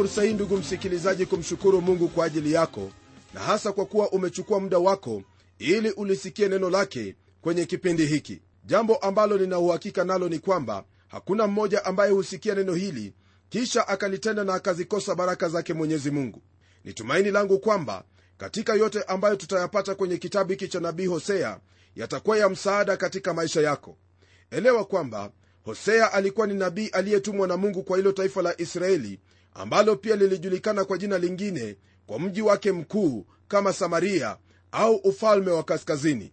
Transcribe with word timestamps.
fursa 0.00 0.22
hii 0.22 0.32
ndugu 0.32 0.56
msikilizaji 0.56 1.26
kumshukuru 1.26 1.80
mungu 1.80 2.08
kwa 2.08 2.24
ajili 2.26 2.52
yako 2.52 2.90
na 3.34 3.40
hasa 3.40 3.72
kwa 3.72 3.86
kuwa 3.86 4.10
umechukua 4.10 4.60
muda 4.60 4.78
wako 4.78 5.22
ili 5.58 5.90
ulisikie 5.90 6.48
neno 6.48 6.70
lake 6.70 7.16
kwenye 7.40 7.64
kipindi 7.66 8.06
hiki. 8.06 8.42
Jambo 8.64 8.96
ambalo 8.96 9.38
ninauhakika 9.38 10.04
nalo 10.04 10.28
ni 10.28 10.38
kwamba 10.38 10.84
hakuna 11.08 11.46
mmoja 11.46 11.84
ambaye 11.84 12.12
husikia 12.12 12.54
neno 12.54 12.74
hili 12.74 13.14
kisha 13.48 13.88
akalitenda 13.88 14.44
na 14.44 14.54
akazikosa 14.54 15.14
baraka 15.14 15.48
zake 15.48 15.72
mwenyezi 15.74 16.10
mungu. 16.10 16.42
Ni 16.84 16.92
tumaini 16.92 17.30
langu 17.30 17.58
kwamba 17.58 18.04
katika 18.38 18.74
yote 18.74 19.02
ambayo 19.02 19.36
tutayapata 19.36 19.94
kwenye 19.94 20.16
kitabu 20.16 20.50
hiki 20.50 20.68
cha 20.68 20.80
nabii 20.80 21.06
hosea 21.06 21.60
yatakuwa 21.96 22.38
ya 22.38 22.48
msaada 22.48 22.96
katika 22.96 23.34
maisha 23.34 23.60
yako. 23.60 23.96
Elewa 24.50 24.84
kwamba 24.84 25.30
hosea 25.64 26.12
alikuwa 26.12 26.46
ni 26.46 26.54
nabii 26.54 26.88
aliyetumwa 26.88 27.48
na 27.48 27.56
mungu 27.56 27.82
kwa 27.82 27.96
hilo 27.96 28.12
taifa 28.12 28.42
la 28.42 28.60
israeli 28.60 29.20
ambalo 29.54 29.96
pia 29.96 30.16
lilijulikana 30.16 30.84
kwa 30.84 30.98
jina 30.98 31.18
lingine 31.18 31.76
kwa 32.06 32.18
mji 32.20 32.42
wake 32.42 32.72
mkuu 32.72 33.26
kama 33.48 33.72
samaria 33.72 34.36
au 34.72 34.94
ufalme 34.96 35.50
wa 35.50 35.62
kaskazini. 35.62 36.32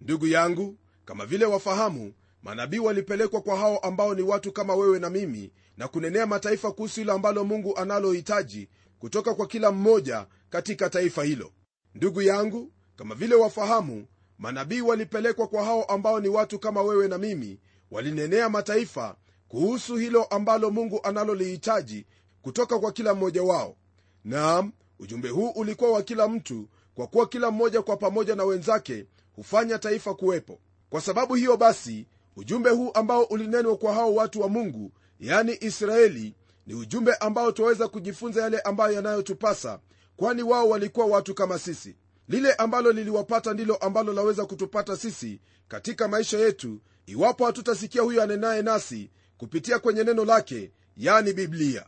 Ndugu 0.00 0.26
yangu 0.26 0.76
kama 1.04 1.26
vile 1.26 1.44
wafahamu 1.44 2.12
manabii 2.42 2.78
walipelekwa 2.78 3.40
kwa 3.40 3.56
hao 3.58 3.78
ambao 3.78 4.14
ni 4.14 4.22
watu 4.22 4.52
kama 4.52 4.74
wewe 4.74 4.98
na 4.98 5.10
mimi 5.10 5.52
na 5.76 5.88
kunenea 5.88 6.26
mataifa 6.26 6.72
kuhusu 6.72 7.00
hilo 7.00 7.12
ambalo 7.12 7.44
mungu 7.44 7.76
analohitaji 7.76 8.68
kutoka 8.98 9.34
kwa 9.34 9.46
kila 9.46 9.70
mmoja 9.72 10.26
katika 10.50 10.90
taifa 10.90 11.24
hilo. 11.24 11.52
Ndugu 11.94 12.22
yangu 12.22 12.72
kama 12.96 13.14
vile 13.14 13.34
wafahamu 13.34 14.06
manabii 14.38 14.80
walipelekwa 14.80 15.48
kwa 15.48 15.64
hao 15.64 15.84
ambao 15.84 16.20
ni 16.20 16.28
watu 16.28 16.58
kama 16.58 16.82
wewe 16.82 17.08
na 17.08 17.18
mimi 17.18 17.60
walinenea 17.90 18.48
mataifa 18.48 19.16
kuhusu 19.48 19.96
hilo 19.96 20.24
ambalo 20.24 20.70
mungu 20.70 21.00
analolihitaji 21.02 22.06
kutoka 22.44 22.78
kwa 22.78 22.92
kila 22.92 23.14
mmoja 23.14 23.42
wao. 23.42 23.76
Naam 24.24 24.72
ujumbe 24.98 25.28
huu 25.28 25.48
ulikuwa 25.48 25.90
wa 25.90 26.02
kila 26.02 26.28
mtu 26.28 26.68
kwa 26.94 27.06
kuwa 27.06 27.26
kila 27.28 27.50
mmoja 27.50 27.82
kwa 27.82 27.96
pamoja 27.96 28.34
na 28.36 28.44
wenzake 28.44 29.06
hufanya 29.36 29.78
taifa 29.78 30.14
kuwepo. 30.14 30.58
Kwa 30.90 31.00
sababu 31.00 31.34
hiyo 31.34 31.56
basi 31.56 32.06
ujumbe 32.36 32.70
huu 32.70 32.90
ambao 32.94 33.22
ulinenwa 33.22 33.76
kwa 33.76 33.94
hao 33.94 34.14
watu 34.14 34.40
wa 34.40 34.48
mungu 34.48 34.92
yani 35.20 35.56
israeli 35.60 36.34
ni 36.66 36.74
ujumbe 36.74 37.14
ambao 37.14 37.52
twaweza 37.52 37.88
kujifunza 37.88 38.42
yale 38.42 38.60
ambayo 38.60 38.94
yanayotupasa 38.94 39.80
kwani 40.16 40.42
wao 40.42 40.68
walikuwa 40.68 41.06
watu 41.06 41.34
kama 41.34 41.58
sisi. 41.58 41.96
Lile 42.28 42.52
ambalo 42.52 42.92
liliwapata 42.92 43.52
ndilo 43.52 43.76
ambalo 43.76 44.12
laweza 44.12 44.46
kutupata 44.46 44.96
sisi 44.96 45.40
katika 45.68 46.08
maisha 46.08 46.38
yetu 46.38 46.80
iwapo 47.06 47.46
hatutasikia 47.46 48.02
huyo 48.02 48.22
anenaye 48.22 48.62
nasi 48.62 49.10
kupitia 49.38 49.78
kwenye 49.78 50.04
neno 50.04 50.24
lake 50.24 50.70
yani 50.96 51.32
biblia 51.32 51.86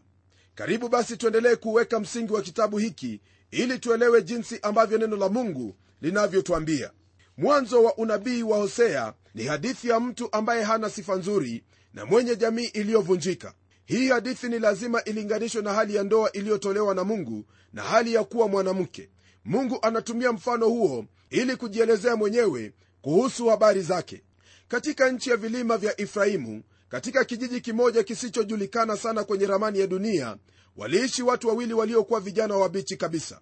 karibu 0.57 0.89
basi 0.89 1.17
tuendelee 1.17 1.57
kuweka 1.57 2.01
msingi 2.01 2.33
wa 2.33 2.43
kitabu 2.43 2.79
hiki 2.79 3.21
ili 3.51 3.79
tuelewe 3.79 4.23
jinsi 4.23 4.59
ambavyo 4.63 4.99
neno 4.99 5.17
la 5.17 5.29
mungu 5.29 5.77
linavyotwambia 6.01 6.91
mwanzo 7.37 7.83
wa 7.85 7.95
unabii 7.97 8.43
wa 8.43 8.59
hosea 8.59 9.15
ni 9.35 9.45
hadithi 9.45 9.89
ya 9.89 10.01
mtu 10.01 10.29
ambaye 10.33 10.63
hana 10.63 10.91
sifa 10.91 11.15
nzuri 11.17 11.65
na 11.95 12.07
mwenye 12.07 12.37
jamii 12.37 12.65
iliyovunjika. 12.65 13.55
Hii 13.85 14.09
hadithi 14.09 14.49
ni 14.49 14.59
lazima 14.59 15.05
ilinganishwe 15.05 15.63
na 15.63 15.73
hali 15.73 15.95
ya 15.95 16.03
ndoa 16.03 16.33
iliyotolewa 16.33 16.95
na 16.95 17.05
mungu 17.05 17.45
na 17.73 17.83
hali 17.83 18.15
ya 18.15 18.25
kuwa 18.25 18.49
mwanamke. 18.49 19.11
Mungu 19.45 19.79
anatumia 19.83 20.33
mfano 20.33 20.69
huo 20.69 21.05
ili 21.31 21.57
kujielezea 21.57 22.17
mwenyewe 22.17 22.73
kuhusu 23.03 23.47
habari 23.47 23.83
zake. 23.83 24.23
Katika 24.69 25.11
nchi 25.11 25.31
ya 25.31 25.37
vilima 25.37 25.77
vya 25.79 26.01
efraimu 26.01 26.63
katika 26.89 27.25
kijiji 27.25 27.61
kimoja 27.61 28.03
kisichojulikana 28.03 28.97
sana 28.97 29.25
kwenye 29.25 29.47
ramani 29.47 29.79
ya 29.81 29.87
dunia 29.87 30.37
waliishi 30.77 31.23
watu 31.23 31.49
wawili 31.49 31.75
waliokuwa 31.75 32.21
vijana 32.21 32.57
wabichi 32.57 32.97
kabisa. 32.97 33.41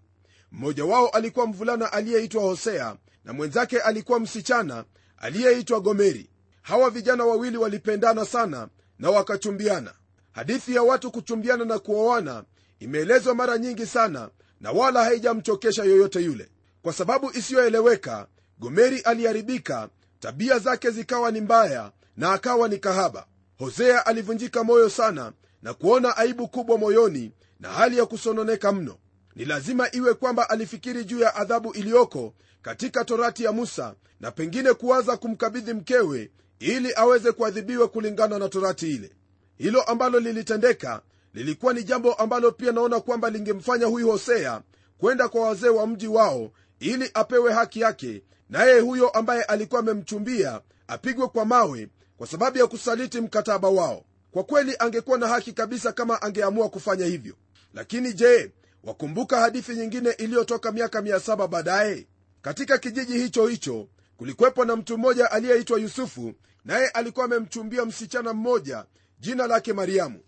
Mmoja 0.53 0.85
wao 0.85 1.09
alikuwa 1.09 1.47
mvulana 1.47 1.93
aliyeitwa 1.93 2.43
hosea 2.43 2.97
na 3.25 3.33
mwenzake 3.33 3.81
alikuwa 3.81 4.21
msichana 4.21 4.85
aliyeitwa 5.17 5.81
gomeri. 5.81 6.31
Hawa 6.63 6.91
vijana 6.91 7.25
wawili 7.25 7.57
walipendana 7.57 8.25
sana 8.25 8.69
na 8.99 9.11
wakachumbiana. 9.11 9.93
Hadithi 10.33 10.75
ya 10.75 10.83
watu 10.83 11.11
kuchumbiana 11.11 11.65
na 11.65 11.79
kuoana 11.79 12.45
imeelezwa 12.79 13.35
mara 13.35 13.59
nyingi 13.59 13.87
sana 13.87 14.31
na 14.61 14.71
wala 14.73 15.05
haijamchokesha 15.05 15.85
yoyote 15.85 16.21
yule. 16.21 16.49
Kwa 16.83 16.93
sababu 16.93 17.31
isiyoeleweka 17.35 18.27
gomeri 18.59 19.01
aliharibika 19.01 19.89
tabia 20.21 20.59
zake 20.59 20.91
zikawa 20.91 21.31
ni 21.31 21.41
mbaya 21.41 21.93
na 22.17 22.33
akawa 22.33 22.69
ni 22.69 22.79
kahaba 22.79 23.27
hosea 23.59 24.07
alivunjika 24.07 24.65
moyo 24.65 24.89
sana 24.91 25.33
na 25.63 25.75
kuona 25.75 26.17
aibu 26.17 26.49
kubwa 26.49 26.79
moyoni 26.79 27.33
na 27.61 27.69
hali 27.69 27.99
ya 27.99 28.07
kusononeka 28.07 28.73
mno. 28.73 28.97
Ni 29.37 29.45
lazima 29.45 29.89
iwe 29.95 30.15
kwamba 30.15 30.51
alifikiri 30.51 31.05
juu 31.05 31.19
ya 31.21 31.35
adhabu 31.35 31.73
iliyoko 31.73 32.35
katika 32.63 33.05
torati 33.05 33.45
ya 33.45 33.53
musa 33.53 33.95
na 34.21 34.31
pengine 34.31 34.73
kuwaza 34.75 35.17
kumkabidhi 35.17 35.73
mkewe 35.75 36.31
ili 36.59 36.93
aweze 36.97 37.33
kuadhibiwa 37.33 37.89
kulingana 37.89 38.39
na 38.39 38.49
torati 38.49 38.91
ile. 38.95 39.13
Hilo 39.57 39.83
ambalo 39.83 40.21
lilitendeka 40.21 41.03
lilikuwa 41.35 41.73
ni 41.73 41.85
jambo 41.85 42.15
ambalo 42.15 42.53
pia 42.53 42.73
naona 42.73 43.01
kwamba 43.01 43.31
lingemfanya 43.31 43.87
huyu 43.87 44.11
hosea 44.11 44.63
kwenda 44.99 45.29
kwa 45.29 45.41
wazee 45.49 45.69
wa 45.69 45.87
mji 45.87 46.07
wao 46.09 46.51
ili 46.81 47.11
apewe 47.15 47.53
haki 47.53 47.81
yake 47.81 48.23
naye 48.51 48.81
huyo 48.81 49.09
ambaye 49.09 49.43
alikuwa 49.43 49.81
amemchumbia 49.81 50.61
apigwe 50.89 51.29
kwa 51.29 51.45
mawe 51.45 51.89
kwa 52.19 52.27
sababu 52.27 52.59
ya 52.59 52.67
kusaliti 52.67 53.21
mkataba 53.21 53.69
wao. 53.69 54.05
Kwa 54.31 54.45
kweli 54.45 54.77
angekuwa 54.79 55.19
na 55.19 55.29
haki 55.29 55.53
kabisa 55.53 55.93
kama 55.93 56.23
angeamua 56.23 56.69
kufanya 56.69 57.07
hivyo. 57.07 57.35
Lakini 57.75 58.13
je 58.13 58.53
wakumbuka 58.85 59.41
hadithi 59.41 59.73
nyingine 59.77 60.11
iliyotoka 60.11 60.73
miaka 60.73 61.01
7 61.01 61.49
baadaye? 61.49 62.07
Katika 62.43 62.79
kijiji 62.79 63.19
hicho 63.19 63.47
hicho 63.47 63.89
kulikwepo 64.17 64.65
na 64.65 64.77
mtu 64.77 64.99
mmoja 64.99 65.31
aliyeitwa 65.31 65.79
yusufu 65.81 66.35
naye 66.65 66.89
alikuwa 66.89 67.25
amemchumbia 67.25 67.85
msichana 67.85 68.33
mmoja 68.33 68.85
jina 69.19 69.47
lake 69.47 69.73
mariamu. 69.73 70.21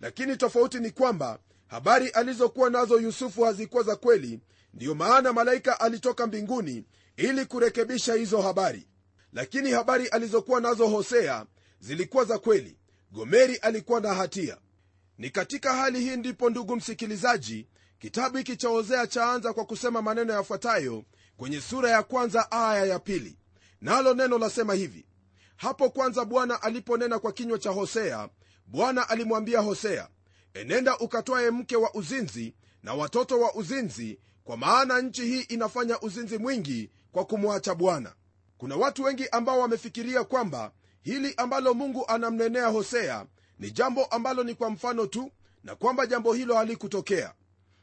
Lakini 0.00 0.36
tofauti 0.36 0.78
ni 0.80 0.90
kwamba 0.90 1.38
habari 1.66 2.08
alizokuwa 2.08 2.70
nazo 2.70 3.00
yusufu 3.00 3.42
hazikuwa 3.42 3.82
za 3.82 3.96
kweli 3.96 4.40
ndiyo 4.74 4.94
maana 4.94 5.32
malaika 5.32 5.80
alitoka 5.80 6.26
mbinguni 6.26 6.84
ili 7.16 7.44
kurekebisha 7.46 8.14
hizo 8.14 8.42
habari 8.42 8.86
lakini 9.32 9.70
habari 9.70 10.08
alizokuwa 10.08 10.60
nazo 10.60 10.86
hosea 10.88 11.46
zilikuwa 11.80 12.24
za 12.24 12.38
kweli. 12.38 12.76
Gomeri 13.12 13.56
alikuwa 13.56 14.00
na 14.00 14.14
hatia. 14.14 14.58
Ni 15.18 15.30
katika 15.30 15.74
hali 15.74 16.00
hii 16.00 16.16
ndipo 16.16 16.50
ndugu 16.50 16.76
msikilizaji 16.76 17.66
kitabu 17.98 18.36
hiki 18.38 18.56
cha 18.56 18.68
hosea 18.68 19.06
chaanza 19.06 19.52
kwa 19.52 19.64
kusema 19.64 20.02
maneno 20.02 20.32
yafuatayo 20.32 21.04
kwenye 21.36 21.60
sura 21.60 21.90
ya 21.90 22.02
kwanza 22.02 22.50
aya 22.52 22.84
ya 22.84 22.98
pili. 22.98 23.36
Nalo 23.80 24.14
neno 24.14 24.38
lasema 24.38 24.74
hivi. 24.74 25.06
Hapo 25.56 25.90
kwanza 25.90 26.24
bwana 26.24 26.62
aliponena 26.62 27.18
kwa 27.18 27.32
kinywa 27.32 27.58
cha 27.58 27.70
hosea 27.70 28.28
bwana 28.66 29.08
alimwambia 29.08 29.60
hosea 29.60 30.08
enenda 30.54 30.98
ukatwaye 30.98 31.50
mke 31.50 31.76
wa 31.76 31.94
uzinzi 31.94 32.54
na 32.82 32.94
watoto 32.94 33.40
wa 33.40 33.54
uzinzi 33.54 34.18
kwa 34.44 34.56
maana 34.56 35.00
nchi 35.00 35.22
hii 35.24 35.40
inafanya 35.40 36.00
uzinzi 36.00 36.38
mwingi 36.38 36.90
kwa 37.12 37.24
kumwacha 37.24 37.74
bwana 37.74 38.12
kuna 38.58 38.76
watu 38.76 39.02
wengi 39.02 39.28
ambao 39.28 39.58
wamefikiria 39.60 40.24
kwamba 40.24 40.72
hili 41.02 41.34
ambalo 41.36 41.74
mungu 41.74 42.04
anamnenea 42.08 42.66
hosea 42.66 43.26
ni 43.58 43.70
jambo 43.70 44.04
ambalo 44.04 44.44
ni 44.44 44.54
kwa 44.54 44.70
mfano 44.70 45.06
tu 45.06 45.30
na 45.64 45.76
kwamba 45.76 46.06
jambo 46.06 46.32
hilo 46.32 46.54
halikutokea. 46.56 47.34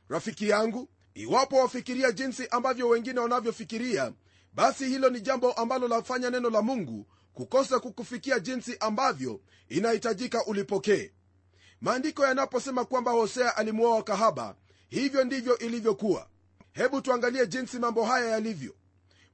Rafiki 0.09 0.49
yangu 0.49 0.89
iwapo 1.13 1.55
wafikiria 1.57 2.11
jinsi 2.11 2.47
ambavyo 2.47 2.87
wengine 2.89 3.19
wanavyofikiria 3.19 4.13
basi 4.53 4.85
hilo 4.87 5.09
ni 5.09 5.21
jambo 5.21 5.51
ambalo 5.51 5.87
lafanya 5.87 6.29
neno 6.29 6.49
la 6.49 6.61
mungu 6.61 7.07
kukosa 7.33 7.79
kukufikia 7.79 8.39
jinsi 8.39 8.77
ambavyo 8.79 9.41
inahitajika 9.69 10.45
ulipokee. 10.45 11.11
Maandiko 11.81 12.25
yanaposema 12.25 12.85
kwamba 12.85 13.11
hosea 13.11 13.57
alimuoa 13.57 14.03
kahaba 14.03 14.55
hivyo 14.89 15.23
ndivyo 15.23 15.57
ilivyokuwa. 15.57 16.27
Hebu 16.73 17.01
tuangalie 17.01 17.47
jinsi 17.47 17.79
mambo 17.79 18.03
haya 18.05 18.25
yalivyo 18.29 18.75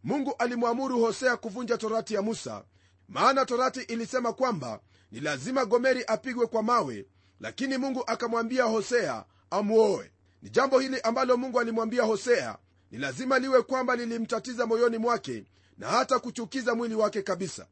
mungu 0.04 0.36
alimwamuru 0.40 1.00
hosea 1.00 1.38
kuvunja 1.38 1.78
torati 1.78 2.14
ya 2.14 2.22
musa 2.22 2.64
maana 3.08 3.46
torati 3.46 3.82
ilisema 3.82 4.34
kwamba 4.34 4.80
ni 5.12 5.20
lazima 5.20 5.66
gomeri 5.66 6.04
apigwe 6.08 6.48
kwa 6.48 6.64
mawe 6.64 7.06
lakini 7.40 7.78
mungu 7.78 8.04
akamwambia 8.08 8.64
hosea 8.64 9.26
amwoe. 9.50 10.12
Ni 10.42 10.50
jambo 10.50 10.80
hili 10.80 11.02
ambalo 11.02 11.38
mungu 11.38 11.60
alimwambia 11.60 12.04
hosea 12.04 12.58
ni 12.92 12.98
lazima 12.98 13.40
liwe 13.40 13.62
kwamba 13.62 13.96
lilimtatiza 13.96 14.66
moyoni 14.66 14.98
mwake 14.98 15.46
na 15.78 15.88
hata 15.88 16.20
kuchukiza 16.20 16.76
mwili 16.76 16.96
wake 16.96 17.22
kabisa. 17.22 17.68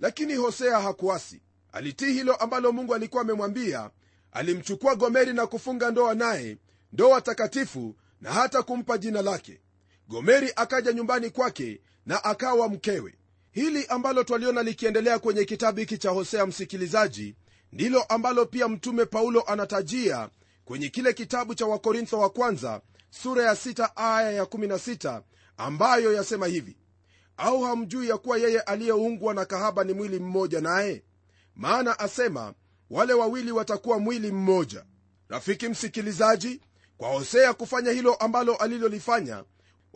Lakini 0.00 0.34
hosea 0.34 0.80
hakuasi. 0.80 1.42
Alitii 1.72 2.12
hilo 2.12 2.34
ambalo 2.34 2.72
mungu 2.72 2.94
alikuwa 2.94 3.22
amemwambia 3.22 3.90
alimchukua 4.32 4.94
gomeri 4.94 5.32
na 5.32 5.46
kufunga 5.46 5.90
ndoa 5.90 6.14
naye 6.14 6.58
ndoa 6.92 7.20
takatifu 7.20 7.96
na 8.20 8.32
hata 8.32 8.62
kumpa 8.62 8.98
jina 8.98 9.22
lake 9.22 9.60
gomeri 10.08 10.52
akaja 10.56 10.92
nyumbani 10.92 11.30
kwake 11.30 11.80
na 12.06 12.24
akawa 12.24 12.68
mkewe. 12.68 13.14
Hili 13.50 13.86
ambalo 13.86 14.24
twaliona 14.24 14.62
likiendelea 14.62 15.18
kwenye 15.18 15.44
kitabu 15.44 15.80
hiki 15.80 15.98
cha 15.98 16.10
hosea 16.10 16.46
msikilizaji 16.46 17.34
ndilo 17.72 18.02
ambalo 18.02 18.46
pia 18.46 18.68
mtume 18.68 19.04
paulo 19.04 19.40
anatajia 19.42 20.28
kwenye 20.64 20.88
kile 20.88 21.12
kitabu 21.12 21.54
cha 21.54 21.66
wakorintho 21.66 22.18
wa 22.18 22.30
kwanza 22.30 22.80
sura 23.10 23.44
ya 23.44 23.52
6 23.52 23.90
aya 23.96 24.30
ya 24.32 24.44
16 24.44 25.22
ambayo 25.56 26.12
yasema 26.12 26.46
hivi 26.46 26.76
au 27.36 27.62
hamjui 27.62 28.08
ya 28.08 28.18
kuwa 28.18 28.38
yeye 28.38 28.60
aliyeungwa 28.60 29.34
na 29.34 29.44
kahaba 29.44 29.84
ni 29.84 29.92
mwili 29.92 30.18
mmoja 30.18 30.60
naye? 30.60 31.02
Maana 31.54 31.98
asema 31.98 32.54
wale 32.90 33.12
wawili 33.12 33.52
watakuwa 33.52 33.98
mwili 33.98 34.32
mmoja. 34.32 34.84
Rafiki 35.28 35.68
msikilizaji 35.68 36.60
kwa 36.96 37.08
hosea 37.08 37.54
kufanya 37.54 37.90
hilo 37.90 38.14
ambalo 38.14 38.56
alilolifanya 38.56 39.44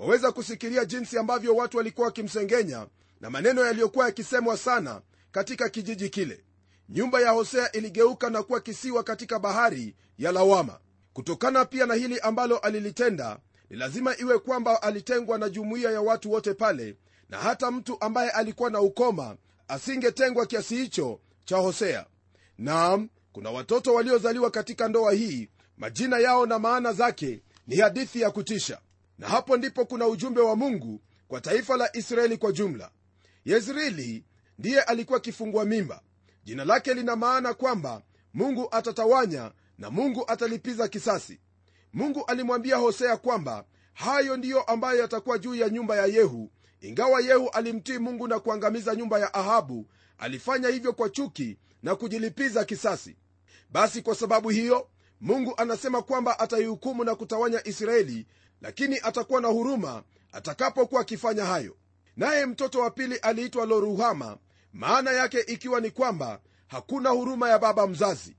waweza 0.01 0.33
kusikiria 0.33 0.85
jinsi 0.85 1.19
ambavyo 1.19 1.57
watu 1.57 1.77
walikuwa 1.77 2.07
wakimsengenya 2.07 2.87
na 3.21 3.31
maneno 3.31 3.65
yaliyokuwa 3.67 4.07
yakisemwa 4.07 4.57
sana 4.57 5.03
katika 5.33 5.69
kijiji 5.69 6.09
kile. 6.09 6.45
Nyumba 6.89 7.21
ya 7.21 7.31
hosea 7.31 7.73
iligeuka 7.73 8.31
na 8.31 8.43
kuwa 8.43 8.61
kisiwa 8.61 9.03
katika 9.05 9.39
bahari 9.39 9.97
ya 10.19 10.33
lawama. 10.33 10.79
Kutokana 11.13 11.65
pia 11.65 11.87
na 11.87 11.95
hili 11.95 12.21
ambalo 12.21 12.59
alilitenda 12.59 13.39
ni 13.71 13.77
lazima 13.77 14.17
iwe 14.19 14.39
kwamba 14.39 14.83
alitengwa 14.83 15.39
na 15.39 15.49
jumuiya 15.49 15.91
ya 15.91 16.01
watu 16.01 16.33
wote 16.33 16.55
pale 16.55 16.97
na 17.29 17.39
hata 17.39 17.71
mtu 17.71 17.97
ambaye 18.01 18.31
alikuwa 18.31 18.71
na 18.71 18.81
ukoma 18.81 19.37
asingetengwa 19.69 20.47
kiasi 20.47 20.77
hicho 20.77 21.21
cha 21.45 21.57
hosea. 21.57 22.07
Naam 22.59 23.09
kuna 23.33 23.51
watoto 23.51 23.95
waliozaliwa 23.95 24.51
katika 24.51 24.89
ndoa 24.89 25.13
hii 25.13 25.49
majina 25.77 26.19
yao 26.19 26.47
na 26.47 26.59
maana 26.59 26.93
zake 26.93 27.43
ni 27.67 27.77
hadithi 27.77 28.21
ya 28.21 28.31
kutisha 28.31 28.79
na 29.21 29.29
hapo 29.29 29.57
ndipo 29.57 29.85
kuna 29.85 30.07
ujumbe 30.07 30.41
wa 30.41 30.57
mungu 30.57 31.01
kwa 31.29 31.41
taifa 31.41 31.77
la 31.77 31.97
israeli 31.97 32.37
kwa 32.37 32.53
jumla. 32.53 32.91
Yezreeli 33.45 34.25
ndiye 34.59 34.83
alikuwa 34.83 35.21
kifungua 35.21 35.65
mimba. 35.65 36.03
Jina 36.45 36.65
lake 36.65 36.95
lina 36.95 37.17
maana 37.17 37.55
kwamba 37.55 38.03
mungu 38.35 38.69
atatawanya 38.71 39.53
na 39.79 39.91
mungu 39.91 40.25
atalipiza 40.27 40.89
kisasi. 40.89 41.41
Mungu 41.93 42.25
alimwambia 42.25 42.77
hosea 42.77 43.17
kwamba 43.17 43.65
hayo 43.93 44.37
ndiyo 44.37 44.63
ambayo 44.63 45.01
yatakuwa 45.01 45.39
juu 45.39 45.55
ya 45.55 45.69
nyumba 45.69 45.97
ya 45.97 46.07
yehu 46.07 46.51
ingawa 46.81 47.21
yehu 47.21 47.49
alimtii 47.49 47.99
mungu 47.99 48.29
na 48.29 48.41
kuangamiza 48.41 48.95
nyumba 48.95 49.19
ya 49.19 49.35
ahabu 49.35 49.87
alifanya 50.19 50.69
hivyo 50.69 50.93
kwa 50.93 51.09
chuki 51.11 51.59
na 51.83 51.97
kujilipiza 51.97 52.65
kisasi. 52.65 53.17
Basi 53.71 54.03
kwa 54.03 54.15
sababu 54.15 54.49
hiyo 54.49 54.89
mungu 55.21 55.55
anasema 55.57 56.03
kwamba 56.03 56.39
ataihukumu 56.39 57.05
na 57.05 57.15
kutawanya 57.15 57.67
israeli 57.69 58.27
lakini 58.61 58.99
atakuwa 59.03 59.41
na 59.41 59.49
huruma 59.49 60.03
atakapokuwa 60.33 61.01
akifanya 61.01 61.45
hayo. 61.45 61.77
Naye 62.17 62.47
mtoto 62.47 62.81
wa 62.81 62.91
pili 62.91 63.17
aliitwa 63.17 63.67
loruhama 63.67 64.39
maana 64.73 65.11
yake 65.13 65.41
ikiwa 65.41 65.81
ni 65.81 65.91
kwamba 65.91 66.41
hakuna 66.67 67.11
huruma 67.11 67.49
ya 67.51 67.59
baba 67.59 67.87
mzazi. 67.87 68.37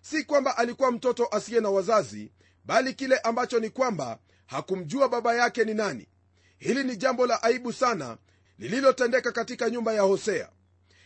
Si 0.00 0.24
kwamba 0.24 0.56
alikuwa 0.56 0.92
mtoto 0.92 1.26
asiye 1.30 1.60
na 1.60 1.70
wazazi 1.70 2.32
bali 2.64 2.94
kile 2.94 3.18
ambacho 3.18 3.60
ni 3.60 3.70
kwamba 3.70 4.18
hakumjua 4.46 5.08
baba 5.08 5.34
yake 5.34 5.64
ni 5.64 5.74
nani. 5.74 6.08
Hili 6.58 6.84
ni 6.84 6.96
jambo 6.96 7.26
la 7.26 7.42
aibu 7.42 7.72
sana 7.72 8.16
lililotendeka 8.58 9.32
katika 9.32 9.70
nyumba 9.70 9.92
ya 9.92 10.02
hosea. 10.02 10.48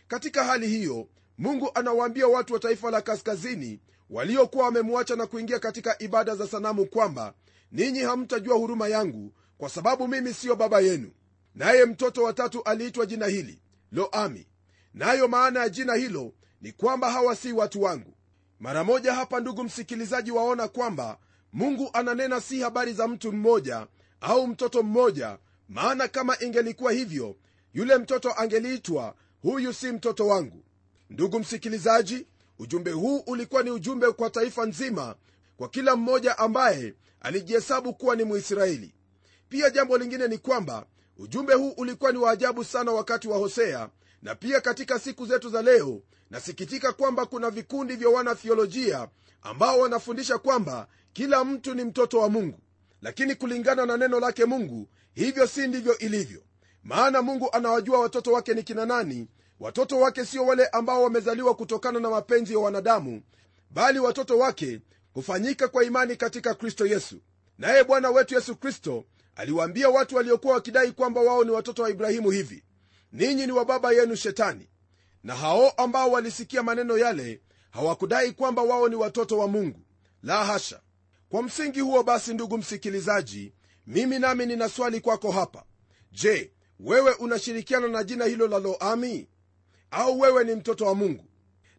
Katika 0.07 0.43
hali 0.43 0.67
hiyo 0.67 1.07
mungu 1.37 1.71
anawaambia 1.75 2.27
watu 2.27 2.53
wa 2.53 2.59
taifa 2.59 2.91
la 2.91 3.01
kaskazini 3.01 3.79
waliokuwa 4.09 4.65
wamemwacha 4.65 5.15
na 5.15 5.25
kuingia 5.27 5.59
katika 5.59 6.01
ibada 6.01 6.35
za 6.35 6.47
sanamu 6.47 6.85
kwamba 6.85 7.33
ninyi 7.71 7.99
hamtajua 7.99 8.55
huruma 8.57 8.87
yangu 8.87 9.33
kwa 9.57 9.69
sababu 9.69 10.07
mimi 10.07 10.33
siyo 10.33 10.55
baba 10.55 10.79
yenu. 10.79 11.11
Naye 11.55 11.85
mtoto 11.85 12.23
watatu 12.23 12.63
aliitwa 12.63 13.05
jina 13.05 13.25
hili 13.27 13.61
loami. 13.91 14.47
Nayo 14.93 15.27
maana 15.27 15.59
ya 15.59 15.69
jina 15.69 15.93
hilo 15.95 16.33
ni 16.61 16.71
kwamba 16.71 17.11
hawa 17.11 17.35
si 17.35 17.53
watu 17.53 17.81
wangu. 17.81 18.13
Mara 18.59 18.83
moja 18.83 19.13
hapa 19.13 19.39
ndugu 19.39 19.63
msikilizaji 19.63 20.31
waona 20.31 20.67
kwamba 20.67 21.17
mungu 21.53 21.89
ananena 21.93 22.41
si 22.41 22.61
habari 22.61 22.93
za 22.93 23.07
mtu 23.07 23.31
mmoja 23.31 23.87
au 24.21 24.47
mtoto 24.47 24.83
mmoja 24.83 25.37
maana 25.69 26.07
kama 26.07 26.37
ingelikuwa 26.43 26.91
hivyo 26.91 27.35
yule 27.73 27.97
mtoto 27.97 28.33
angeliitwa 28.37 29.15
huyu 29.41 29.73
si 29.73 29.91
mtoto 29.91 30.27
wangu. 30.27 30.63
Ndugu 31.09 31.39
msikilizaji 31.39 32.27
ujumbe 32.59 32.91
huu 32.91 33.17
ulikuwa 33.17 33.63
ni 33.63 33.71
ujumbe 33.71 34.11
kwa 34.11 34.29
taifa 34.29 34.65
nzima 34.65 35.15
kwa 35.57 35.69
kila 35.69 35.95
mmoja 35.95 36.37
ambaye 36.37 36.93
alijihesabu 37.21 37.93
kuwa 37.93 38.15
ni 38.15 38.23
mwisraeli. 38.23 38.93
Pia 39.49 39.69
jambo 39.69 39.97
lingine 39.97 40.27
ni 40.27 40.37
kwamba 40.37 40.85
ujumbe 41.17 41.53
huu 41.53 41.69
ulikuwa 41.69 42.11
ni 42.11 42.17
waajabu 42.17 42.63
sana 42.63 42.91
wakati 42.91 43.27
wa 43.27 43.37
hosea 43.37 43.89
na 44.21 44.35
pia 44.35 44.61
katika 44.61 44.99
siku 44.99 45.25
zetu 45.25 45.49
za 45.49 45.61
leo 45.61 46.01
nasikitika 46.29 46.93
kwamba 46.93 47.25
kuna 47.25 47.49
vikundi 47.49 47.95
vya 47.95 48.09
wanathiolojia 48.09 49.07
ambao 49.41 49.79
wanafundisha 49.79 50.37
kwamba 50.37 50.87
kila 51.13 51.43
mtu 51.43 51.73
ni 51.75 51.83
mtoto 51.83 52.19
wa 52.19 52.29
mungu. 52.29 52.59
Lakini 53.01 53.35
kulingana 53.35 53.85
na 53.85 53.97
neno 53.97 54.19
lake 54.19 54.45
mungu 54.45 54.87
hivyo 55.13 55.47
si 55.47 55.67
ndivyo 55.67 55.97
ilivyo. 55.97 56.41
Maana 56.83 57.21
mungu 57.21 57.49
anawajua 57.51 57.99
watoto 57.99 58.31
wake 58.31 58.53
ni 58.53 58.63
kina 58.63 58.85
nani 58.85 59.27
watoto 59.59 59.99
wake 59.99 60.25
sio 60.25 60.45
wale 60.45 60.67
ambao 60.67 61.03
wamezaliwa 61.03 61.55
kutokana 61.55 61.99
na 61.99 62.09
mapenzi 62.09 62.53
ya 62.53 62.59
wanadamu 62.59 63.21
bali 63.69 63.99
watoto 63.99 64.37
wake 64.37 64.79
hufanyika 65.13 65.67
kwa 65.67 65.83
imani 65.83 66.15
katika 66.15 66.53
kristo 66.55 66.85
yesu. 66.85 67.15
Naye 67.57 67.83
bwana 67.83 68.09
wetu 68.09 68.35
yesu 68.35 68.55
kristo 68.55 69.05
aliwaambia 69.35 69.89
watu 69.89 70.15
waliokuwa 70.15 70.53
wakidai 70.53 70.91
kwamba 70.91 71.21
wao 71.21 71.43
ni 71.43 71.51
watoto 71.51 71.83
wa 71.83 71.89
ibrahimu 71.89 72.31
hivi 72.31 72.63
ninyi 73.11 73.45
ni 73.45 73.51
wa 73.51 73.65
baba 73.65 73.91
yenu 73.91 74.15
shetani. 74.15 74.69
Na 75.23 75.35
hao 75.35 75.69
ambao 75.69 76.11
walisikia 76.11 76.63
maneno 76.63 76.97
yale 76.97 77.41
hawakudai 77.71 78.31
kwamba 78.31 78.61
wao 78.61 78.89
ni 78.89 78.95
watoto 78.95 79.37
wa 79.37 79.47
mungu. 79.47 79.79
La 80.23 80.45
hasha! 80.45 80.81
Kwa 81.29 81.43
msingi 81.43 81.79
huo 81.79 82.03
basi 82.03 82.33
ndugu 82.33 82.57
msikilizaji 82.57 83.53
mimi 83.87 84.19
nami 84.19 84.45
nina 84.45 84.69
swali 84.69 85.01
kwako 85.01 85.31
hapa. 85.31 85.63
Je 86.11 86.51
wewe 86.79 87.11
unashirikiana 87.11 87.87
na 87.87 88.03
jina 88.03 88.25
hilo 88.25 88.47
la 88.47 88.59
loami 88.59 89.27
au 89.91 90.19
wewe 90.19 90.43
ni 90.43 90.55
mtoto 90.55 90.85
wa 90.85 90.95
mungu. 90.95 91.25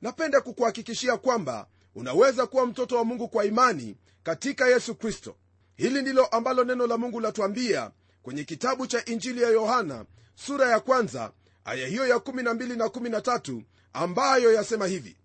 Napenda 0.03 0.41
kukuhakikishia 0.41 1.17
kwamba 1.17 1.67
unaweza 1.95 2.47
kuwa 2.47 2.67
mtoto 2.67 2.97
wa 2.97 3.05
mungu 3.05 3.29
kwa 3.29 3.45
imani 3.45 3.97
katika 4.23 4.69
yesu 4.69 4.95
kristo. 4.95 5.37
Hili 5.77 6.03
ndilo 6.03 6.27
ambalo 6.27 6.65
neno 6.65 6.87
la 6.87 6.97
mungu 6.99 7.21
latuambia 7.21 7.91
kwenye 8.23 8.45
kitabu 8.45 8.87
cha 8.87 9.05
injili 9.05 9.43
ya 9.43 9.49
yohana 9.49 10.05
sura 10.35 10.69
ya 10.71 10.81
kwanza 10.81 11.33
aya 11.65 11.87
hiyo 11.89 12.07
ya 12.07 12.17
12 12.17 12.77
na 12.77 12.87
13 12.87 13.63
ambayo 13.93 14.53
yasema 14.53 14.87
hivi. 14.87 15.17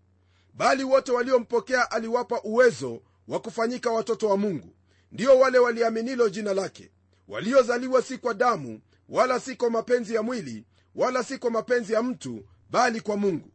Bali 0.53 0.83
wote 0.83 1.11
waliompokea 1.11 1.91
aliwapa 1.91 2.41
uwezo 2.41 3.01
wa 3.27 3.39
kufanyika 3.39 3.91
watoto 3.91 4.29
wa 4.29 4.37
mungu. 4.37 4.69
Ndio 5.11 5.39
wale 5.39 5.59
waliaminilo 5.59 6.29
jina 6.29 6.53
lake. 6.53 6.91
Waliozaliwa 7.27 8.01
si 8.01 8.17
kwa 8.17 8.33
damu 8.33 8.81
wala 9.09 9.39
si 9.39 9.55
kwa 9.55 9.69
mapenzi 9.69 10.15
ya 10.15 10.21
mwili 10.23 10.63
wala 10.95 11.23
si 11.23 11.37
kwa 11.37 11.51
mapenzi 11.51 11.93
ya 11.93 12.03
mtu 12.03 12.45
bali 12.75 13.01
kwa 13.01 13.17
mungu. 13.17 13.51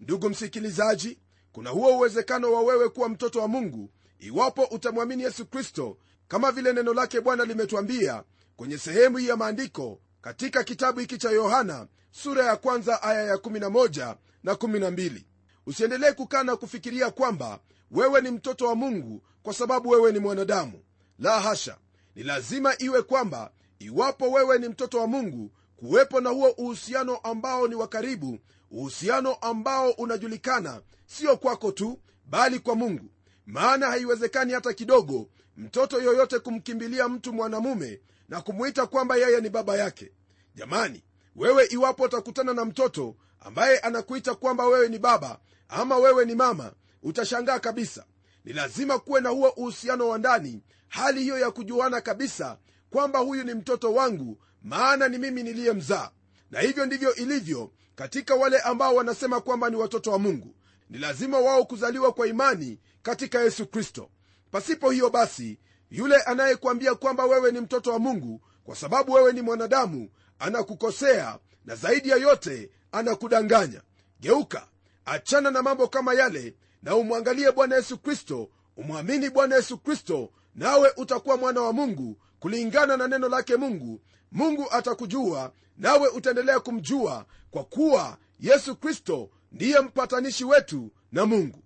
Ndugu 0.00 0.30
msikilizaji 0.30 1.18
kuna 1.52 1.70
huo 1.70 1.96
uwezekano 1.96 2.52
wa 2.52 2.60
wewe 2.62 2.88
kuwa 2.88 3.08
mtoto 3.08 3.40
wa 3.40 3.48
mungu 3.48 3.90
iwapo 4.18 4.64
utamwamini 4.64 5.22
yesu 5.22 5.46
kristo 5.46 5.96
kama 6.28 6.52
vile 6.52 6.72
neno 6.72 6.94
lake 6.94 7.20
bwana 7.20 7.44
limetwambia 7.44 8.24
kwenye 8.56 8.78
sehemu 8.78 9.16
hii 9.18 9.28
ya 9.28 9.36
maandiko 9.36 10.00
katika 10.20 10.64
kitabu 10.64 11.00
hiki 11.00 11.18
cha 11.18 11.30
yohana 11.30 11.86
sura 12.10 12.44
ya 12.44 12.56
kwanza 12.56 13.02
aya 13.02 13.22
ya 13.24 13.34
11 13.36 14.16
na 14.42 14.52
12 14.52 15.22
usiendelee 15.66 16.12
kukaa 16.12 16.42
na 16.42 16.56
kufikiria 16.56 17.10
kwamba 17.10 17.60
wewe 17.90 18.20
ni 18.20 18.30
mtoto 18.30 18.66
wa 18.66 18.74
mungu 18.74 19.22
kwa 19.42 19.54
sababu 19.54 19.88
wewe 19.88 20.12
ni 20.12 20.18
mwanadamu. 20.18 20.82
La 21.18 21.40
hasha! 21.40 21.76
Ni 22.16 22.22
lazima 22.22 22.74
iwe 22.78 23.02
kwamba 23.02 23.50
iwapo 23.78 24.30
wewe 24.30 24.58
ni 24.58 24.68
mtoto 24.68 24.98
wa 24.98 25.06
mungu 25.06 25.50
kuwepo 25.80 26.20
na 26.20 26.30
huo 26.30 26.48
uhusiano 26.50 27.16
ambao 27.16 27.68
ni 27.68 27.74
wa 27.74 27.88
karibu 27.88 28.38
uhusiano 28.70 29.34
ambao 29.34 29.90
unajulikana 29.90 30.82
sio 31.06 31.36
kwako 31.36 31.72
tu 31.72 32.00
bali 32.26 32.58
kwa 32.58 32.74
mungu. 32.74 33.10
Maana 33.46 33.86
haiwezekani 33.86 34.52
hata 34.52 34.72
kidogo 34.72 35.28
mtoto 35.56 36.02
yoyote 36.02 36.38
kumkimbilia 36.38 37.08
mtu 37.08 37.32
mwanamume 37.32 38.00
na 38.28 38.40
kumwita 38.40 38.86
kwamba 38.86 39.16
yeye 39.16 39.40
ni 39.40 39.50
baba 39.50 39.76
yake. 39.76 40.12
Jamani 40.54 41.02
wewe 41.36 41.64
iwapo 41.66 42.02
utakutana 42.02 42.54
na 42.54 42.64
mtoto 42.64 43.16
ambaye 43.40 43.78
anakuita 43.78 44.34
kwamba 44.34 44.66
wewe 44.66 44.88
ni 44.88 44.98
baba 44.98 45.38
ama 45.68 45.96
wewe 45.96 46.24
ni 46.24 46.34
mama 46.34 46.72
utashangaa 47.02 47.58
kabisa. 47.58 48.04
Ni 48.44 48.52
lazima 48.52 48.98
kuwe 48.98 49.20
na 49.20 49.28
huo 49.28 49.48
uhusiano 49.48 50.08
wa 50.08 50.18
ndani 50.18 50.62
hali 50.88 51.22
hiyo 51.22 51.38
ya 51.38 51.50
kujuana 51.50 52.00
kabisa 52.00 52.58
kwamba 52.90 53.18
huyu 53.18 53.44
ni 53.44 53.54
mtoto 53.54 53.94
wangu 53.94 54.38
maana 54.62 55.08
ni 55.08 55.18
mimi 55.18 55.42
niliyemzaa. 55.42 56.10
Na 56.50 56.60
hivyo 56.60 56.86
ndivyo 56.86 57.14
ilivyo 57.14 57.72
katika 57.94 58.34
wale 58.34 58.58
ambao 58.60 58.94
wanasema 58.94 59.40
kwamba 59.40 59.70
ni 59.70 59.76
watoto 59.76 60.10
wa 60.12 60.18
mungu 60.18 60.54
ni 60.90 60.98
lazima 60.98 61.38
wao 61.38 61.64
kuzaliwa 61.64 62.12
kwa 62.12 62.26
imani 62.26 62.78
katika 63.02 63.40
yesu 63.40 63.66
kristo. 63.66 64.10
Pasipo 64.50 64.90
hiyo 64.90 65.10
basi 65.10 65.58
yule 65.90 66.16
anayekwambia 66.16 66.94
kwamba 66.94 67.24
wewe 67.26 67.52
ni 67.52 67.60
mtoto 67.60 67.92
wa 67.92 67.98
mungu 67.98 68.40
kwa 68.64 68.76
sababu 68.76 69.12
wewe 69.12 69.32
ni 69.32 69.40
mwanadamu 69.42 70.10
anakukosea 70.38 71.38
na 71.64 71.74
zaidi 71.76 72.08
ya 72.08 72.16
yote 72.16 72.70
anakudanganya. 72.92 73.82
Geuka 74.20 74.66
achana 75.04 75.50
na 75.50 75.62
mambo 75.62 75.88
kama 75.88 76.14
yale 76.14 76.54
na 76.82 76.96
umwangalie 76.96 77.52
bwana 77.52 77.76
yesu 77.76 77.98
kristo 77.98 78.50
umwamini 78.76 79.30
bwana 79.30 79.56
yesu 79.56 79.78
kristo 79.78 80.30
nawe 80.54 80.92
utakuwa 80.96 81.36
mwana 81.36 81.60
wa 81.60 81.72
mungu 81.72 82.16
kulingana 82.40 82.96
na 82.96 83.08
neno 83.08 83.28
lake 83.28 83.56
mungu 83.56 84.00
mungu 84.32 84.66
atakujua 84.70 85.52
nawe 85.76 86.08
utaendelea 86.08 86.60
kumjua 86.60 87.26
kwa 87.50 87.64
kuwa 87.64 88.18
yesu 88.40 88.76
kristo 88.76 89.30
ndiye 89.52 89.80
mpatanishi 89.80 90.44
wetu 90.44 90.90
na 91.12 91.26
mungu. 91.26 91.62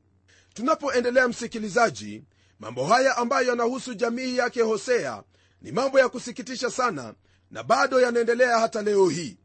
Tunapoendelea 0.55 1.29
msikilizaji 1.29 2.25
mambo 2.61 2.85
haya 2.87 3.17
ambayo 3.17 3.49
yanahusu 3.49 3.95
jamii 3.95 4.37
yake 4.37 4.63
hosea 4.63 5.23
ni 5.63 5.73
mambo 5.73 5.99
ya 5.99 6.09
kusikitisha 6.09 6.71
sana 6.71 7.15
na 7.51 7.63
bado 7.63 8.01
yanaendelea 8.01 8.59
hata 8.59 8.83
leo 8.83 9.09
hii. 9.09 9.39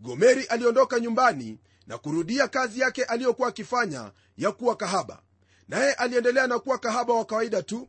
Gomeri 0.00 0.44
aliondoka 0.44 1.00
nyumbani 1.00 1.58
na 1.86 1.98
kurudia 1.98 2.48
kazi 2.48 2.80
yake 2.80 3.04
aliyokuwa 3.04 3.48
akifanya 3.48 4.10
ya 4.36 4.52
kuwa 4.52 4.76
kahaba. 4.76 5.22
Naye 5.68 5.92
aliendelea 5.92 6.46
na 6.46 6.58
kuwa 6.58 6.78
kahaba 6.78 7.14
wa 7.14 7.24
kawaida 7.24 7.62
tu. 7.62 7.88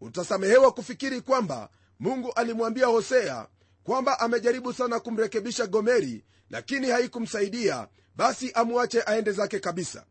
Utasamehewa 0.00 0.72
kufikiri 0.72 1.20
kwamba 1.20 1.68
mungu 2.00 2.32
alimwambia 2.32 2.86
hosea 2.86 3.46
kwamba 3.86 4.20
amejaribu 4.20 4.72
sana 4.72 5.00
kumrekebisha 5.00 5.66
gomeri 5.66 6.24
lakini 6.50 6.90
haikumsaidia 6.90 7.88
basi 8.16 8.52
amwache 8.52 9.02
aende 9.02 9.32
zake 9.32 9.60
kabisa. 9.60 10.04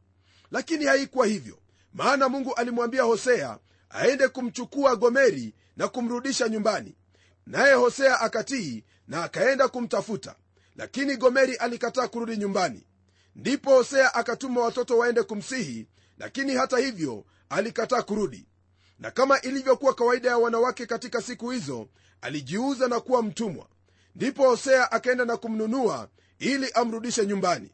Lakini 0.52 0.86
haikuwa 0.86 1.26
hivyo. 1.28 1.58
Maana 1.94 2.30
mungu 2.30 2.54
alimwambia 2.54 3.04
hosea 3.04 3.60
aende 3.90 4.28
kumchukua 4.28 4.96
gomeri 4.96 5.54
na 5.78 5.88
kumrudisha 5.88 6.50
nyumbani. 6.50 6.96
Naye 7.48 7.74
hosea 7.74 8.20
akatii 8.22 8.84
na 9.08 9.24
akaenda 9.24 9.68
kumtafuta. 9.68 10.36
Lakini 10.76 11.18
gomeri 11.18 11.56
alikataa 11.56 12.08
kurudi 12.08 12.38
nyumbani. 12.38 12.88
Ndipo 13.36 13.70
hosea 13.76 14.14
akatuma 14.14 14.62
watoto 14.62 14.98
waende 14.98 15.24
kumsihi 15.24 15.88
lakini 16.18 16.56
hata 16.56 16.78
hivyo 16.78 17.26
alikataa 17.50 18.02
kurudi 18.02 18.48
na 19.00 19.12
kama 19.12 19.42
ilivyokuwa 19.42 19.94
kawaida 19.94 20.30
ya 20.30 20.38
wanawake 20.38 20.86
katika 20.86 21.22
siku 21.22 21.50
hizo 21.52 21.88
alijiuza 22.22 22.88
na 22.88 23.00
kuwa 23.00 23.24
mtumwa. 23.24 23.68
Ndipo 24.16 24.44
hosea 24.50 24.92
akaenda 24.92 25.26
na 25.26 25.38
kumnunua 25.38 26.10
ili 26.40 26.72
amrudishe 26.72 27.26
nyumbani. 27.26 27.72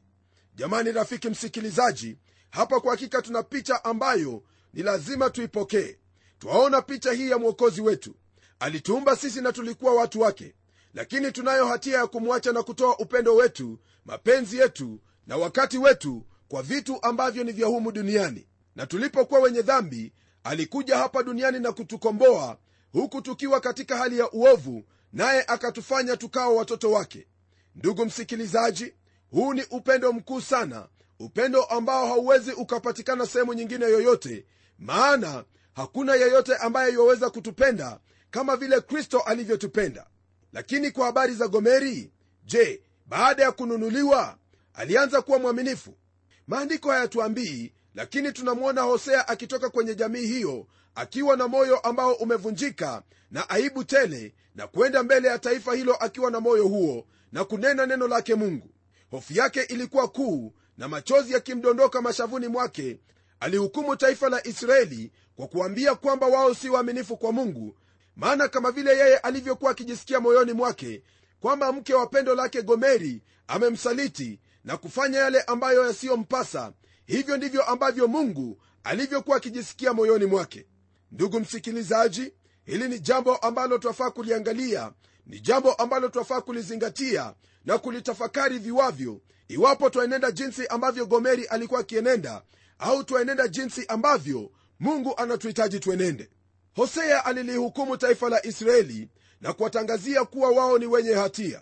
Jamani 0.56 0.92
rafiki 0.92 1.30
msikilizaji 1.30 2.18
hapa 2.50 2.80
kwa 2.80 2.92
hakika 2.92 3.22
tuna 3.22 3.44
picha 3.44 3.84
ambayo 3.84 4.44
ni 4.74 4.84
lazima 4.84 5.30
tuipokee. 5.30 5.98
Twaona 6.40 6.82
picha 6.82 7.12
hii 7.12 7.30
ya 7.30 7.38
mwokozi 7.38 7.82
wetu. 7.82 8.16
Alituumba 8.60 9.16
sisi 9.16 9.42
na 9.42 9.52
tulikuwa 9.54 9.94
watu 9.94 10.22
wake. 10.22 10.56
Lakini 10.94 11.32
tunayo 11.32 11.66
hatia 11.68 11.98
ya 11.98 12.08
kumwacha 12.08 12.52
na 12.52 12.64
kutoa 12.64 12.98
upendo 13.00 13.36
wetu 13.36 13.80
mapenzi 14.06 14.58
yetu 14.58 15.00
na 15.28 15.38
wakati 15.38 15.78
wetu 15.78 16.26
kwa 16.48 16.64
vitu 16.64 17.00
ambavyo 17.04 17.44
ni 17.44 17.52
vya 17.52 17.68
humu 17.68 17.92
duniani. 17.92 18.48
Na 18.76 18.86
tulipokuwa 18.88 19.40
wenye 19.40 19.62
dhambi 19.62 20.14
alikuja 20.44 20.98
hapa 20.98 21.24
duniani 21.24 21.60
na 21.60 21.72
kutukomboa 21.72 22.58
huku 22.92 23.22
tukiwa 23.22 23.60
katika 23.60 23.98
hali 23.98 24.20
ya 24.20 24.32
uovu 24.32 24.84
naye 25.14 25.44
akatufanya 25.48 26.18
tukawa 26.18 26.54
watoto 26.56 26.92
wake. 26.92 27.28
Ndugu 27.76 28.06
msikilizaji 28.06 28.94
huu 29.32 29.54
ni 29.54 29.64
upendo 29.72 30.14
mkuu 30.14 30.42
sana 30.42 30.88
upendo 31.20 31.64
ambao 31.64 32.08
hauwezi 32.08 32.52
ukapatikana 32.52 33.26
sehemu 33.26 33.54
nyingine 33.54 33.86
yoyote 33.86 34.46
maana 34.80 35.44
hakuna 35.74 36.16
yeyote 36.16 36.56
ambaye 36.56 36.94
yuwaweza 36.94 37.30
kutupenda 37.30 38.00
kama 38.32 38.56
vile 38.58 38.82
kristo 38.82 39.20
alivyotupenda. 39.20 40.08
Lakini 40.54 40.92
kwa 40.92 41.06
habari 41.06 41.34
za 41.34 41.48
gomeri 41.48 42.12
je 42.46 42.84
baada 43.06 43.44
ya 43.44 43.52
kununuliwa 43.52 44.38
alianza 44.74 45.22
kuwa 45.22 45.40
mwaminifu? 45.40 45.94
Maandiko 46.48 46.92
hayatuambii 46.92 47.74
lakini 47.96 48.32
tunamwona 48.32 48.82
hosea 48.82 49.28
akitoka 49.28 49.70
kwenye 49.70 49.96
jamii 49.96 50.26
hiyo 50.26 50.68
akiwa 50.96 51.38
na 51.38 51.48
moyo 51.48 51.80
ambao 51.80 52.14
umevunjika 52.14 53.04
na 53.32 53.50
aibu 53.50 53.84
tele 53.84 54.34
na 54.56 54.68
kwenda 54.68 55.04
mbele 55.04 55.28
ya 55.28 55.40
taifa 55.40 55.74
hilo 55.76 55.96
akiwa 55.96 56.32
na 56.32 56.40
moyo 56.40 56.68
huo 56.68 57.06
na 57.32 57.46
kunena 57.46 57.86
neno 57.86 58.08
lake 58.08 58.36
mungu. 58.36 58.70
Hofu 59.12 59.34
yake 59.34 59.62
ilikuwa 59.62 60.08
kuu 60.08 60.54
na 60.78 60.88
machozi 60.88 61.34
yakimdondoka 61.34 62.02
mashavuni 62.02 62.48
mwake 62.48 63.00
alihukumu 63.40 63.96
taifa 63.96 64.30
la 64.30 64.48
israeli 64.48 65.12
kwa 65.36 65.48
kuambia 65.48 65.96
kwamba 65.96 66.28
wao 66.28 66.54
si 66.54 66.70
waaminifu 66.70 67.18
kwa 67.18 67.32
mungu 67.32 67.76
maana 68.16 68.48
kama 68.48 68.72
vile 68.72 68.98
yeye 68.98 69.18
alivyokuwa 69.18 69.72
akijisikia 69.72 70.20
moyoni 70.20 70.54
mwake 70.54 71.04
kwamba 71.40 71.72
mke 71.72 71.94
wa 71.94 72.08
pendo 72.08 72.36
lake 72.36 72.62
gomeri 72.62 73.22
amemsaliti 73.48 74.40
na 74.64 74.78
kufanya 74.78 75.20
yale 75.20 75.42
ambayo 75.42 75.86
yasiyompasa 75.88 76.74
hivyo 77.12 77.38
ndivyo 77.38 77.64
ambavyo 77.64 78.08
mungu 78.08 78.62
alivyokuwa 78.84 79.38
akijisikia 79.38 79.94
moyoni 79.94 80.26
mwake. 80.26 80.66
Ndugu 81.12 81.40
msikilizaji 81.40 82.34
hili 82.66 82.88
ni 82.88 83.00
jambo 83.00 83.36
ambalo 83.36 83.78
twafaa 83.78 84.12
kuliangalia 84.12 84.92
ni 85.26 85.40
jambo 85.40 85.74
ambalo 85.74 86.10
twafaa 86.10 86.42
kulizingatia 86.42 87.34
na 87.66 87.78
kulitafakari 87.78 88.60
viwavyo 88.60 89.22
iwapo 89.48 89.90
twaenenda 89.90 90.32
jinsi 90.32 90.68
ambavyo 90.68 91.06
gomeri 91.06 91.46
alikuwa 91.46 91.80
akienenda 91.80 92.42
au 92.80 93.04
twaenenda 93.04 93.48
jinsi 93.48 93.86
ambavyo 93.88 94.52
mungu 94.80 95.14
anatuhitaji 95.18 95.80
tuenende. 95.80 96.30
Hosea 96.76 97.26
alilihukumu 97.26 97.98
taifa 97.98 98.30
la 98.30 98.46
israeli 98.46 99.10
na 99.42 99.54
kuwatangazia 99.54 100.26
kuwa 100.26 100.50
wao 100.52 100.78
ni 100.78 100.86
wenye 100.86 101.14
hatia. 101.14 101.62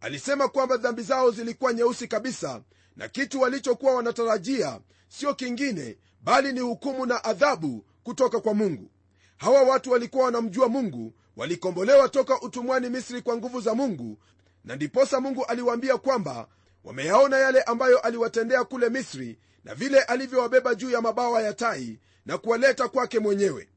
Alisema 0.00 0.48
kwamba 0.48 0.76
dhambi 0.76 1.02
zao 1.02 1.30
zilikuwa 1.30 1.72
nyeusi 1.72 2.08
kabisa 2.08 2.62
na 2.98 3.08
kitu 3.08 3.40
walichokuwa 3.40 3.94
wanatarajia 3.94 4.80
sio 5.08 5.34
kingine 5.34 5.98
bali 6.22 6.52
ni 6.52 6.60
hukumu 6.60 7.06
na 7.06 7.24
adhabu 7.24 7.84
kutoka 8.02 8.40
kwa 8.40 8.54
mungu. 8.54 8.90
Hawa 9.36 9.62
watu 9.62 9.90
walikuwa 9.90 10.24
wanamjua 10.24 10.68
mungu 10.68 11.14
walikombolewa 11.36 12.08
toka 12.08 12.40
utumwani 12.40 12.90
misri 12.90 13.22
kwa 13.22 13.36
nguvu 13.36 13.60
za 13.60 13.74
mungu 13.74 14.18
na 14.64 14.76
ndiposa 14.76 15.20
mungu 15.20 15.44
aliwaambia 15.44 15.96
kwamba 15.96 16.48
wameyaona 16.84 17.38
yale 17.38 17.62
ambayo 17.62 17.98
aliwatendea 17.98 18.64
kule 18.64 18.88
misri 18.88 19.38
na 19.64 19.74
vile 19.74 20.02
alivyowabeba 20.02 20.74
juu 20.74 20.90
ya 20.90 21.00
mabawa 21.00 21.42
ya 21.42 21.52
tai 21.52 21.98
na 22.26 22.38
kuwaleta 22.38 22.88
kwake 22.88 23.18
mwenyewe. 23.18 23.68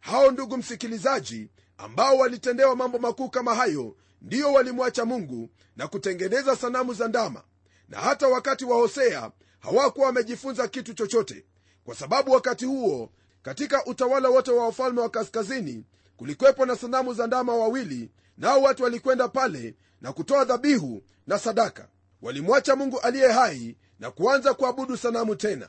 Hao 0.00 0.30
ndugu 0.30 0.56
msikilizaji 0.56 1.48
ambao 1.78 2.16
walitendewa 2.18 2.76
mambo 2.76 2.98
makuu 2.98 3.28
kama 3.28 3.54
hayo 3.54 3.96
ndiyo 4.22 4.52
walimwacha 4.52 5.04
mungu 5.04 5.50
na 5.76 5.88
kutengeneza 5.88 6.56
sanamu 6.56 6.94
za 6.94 7.08
ndama 7.08 7.42
na 7.88 7.98
hata 8.00 8.28
wakati 8.28 8.64
wa 8.64 8.76
hosea 8.76 9.30
hawakuwa 9.60 10.06
wamejifunza 10.06 10.68
kitu 10.68 10.94
chochote 10.94 11.44
kwa 11.84 11.94
sababu 11.94 12.32
wakati 12.32 12.64
huo 12.64 13.10
katika 13.42 13.84
utawala 13.86 14.28
wote 14.28 14.50
wa 14.50 14.64
wafalme 14.64 15.00
wa 15.00 15.08
kaskazini 15.10 15.84
kulikwepo 16.16 16.66
na 16.66 16.76
sanamu 16.76 17.14
za 17.14 17.26
ndama 17.26 17.54
wawili 17.56 18.10
nao 18.38 18.62
watu 18.62 18.82
walikwenda 18.82 19.28
pale 19.28 19.74
na 20.00 20.12
kutoa 20.12 20.44
dhabihu 20.44 21.02
na 21.26 21.38
sadaka. 21.38 21.88
Walimwacha 22.22 22.76
mungu 22.76 23.00
aliye 23.00 23.32
hai 23.32 23.76
na 24.00 24.10
kuanza 24.10 24.54
kuabudu 24.54 24.96
sanamu 24.96 25.36
tena. 25.36 25.68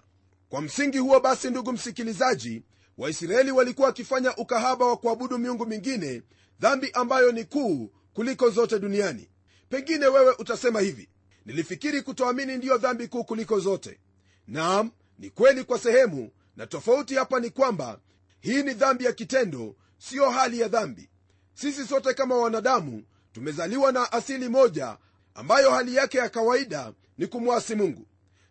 Kwa 0.49 0.61
msingi 0.61 0.97
huo 0.97 1.19
basi 1.19 1.49
ndugu 1.49 1.71
msikilizaji 1.71 2.63
waisraeli 2.97 3.51
walikuwa 3.51 3.87
wakifanya 3.87 4.35
ukahaba 4.35 4.85
wa 4.85 4.97
kuabudu 4.97 5.37
miungu 5.37 5.65
mingine 5.65 6.21
dhambi 6.59 6.91
ambayo 6.93 7.31
ni 7.31 7.43
kuu 7.43 7.91
kuliko 8.13 8.49
zote 8.49 8.79
duniani. 8.79 9.29
Pengine 9.69 10.07
wewe 10.07 10.35
utasema 10.39 10.79
hivi 10.79 11.09
nilifikiri 11.49 12.01
kutoamini 12.01 12.57
ndiyo 12.57 12.77
dhambi 12.77 13.07
kuu 13.07 13.23
kuliko 13.23 13.59
zote. 13.59 13.99
Naam 14.47 14.91
ni 15.19 15.29
kweli 15.29 15.63
kwa 15.63 15.79
sehemu 15.79 16.31
na 16.55 16.67
tofauti 16.67 17.15
hapa 17.15 17.39
ni 17.39 17.49
kwamba 17.49 17.99
hii 18.39 18.63
ni 18.63 18.73
dhambi 18.73 19.05
ya 19.05 19.13
kitendo 19.13 19.75
siyo 19.97 20.29
hali 20.29 20.59
ya 20.59 20.67
dhambi. 20.67 21.09
Sisi 21.53 21.87
sote 21.87 22.13
kama 22.13 22.35
wanadamu 22.35 23.03
tumezaliwa 23.31 23.91
na 23.91 24.11
asili 24.11 24.49
moja 24.49 24.97
ambayo 25.35 25.71
hali 25.71 25.95
yake 25.95 26.17
ya 26.17 26.29
kawaida 26.29 26.93
ni 27.17 27.27
kumwasi 27.27 27.75
mungu. 27.75 28.05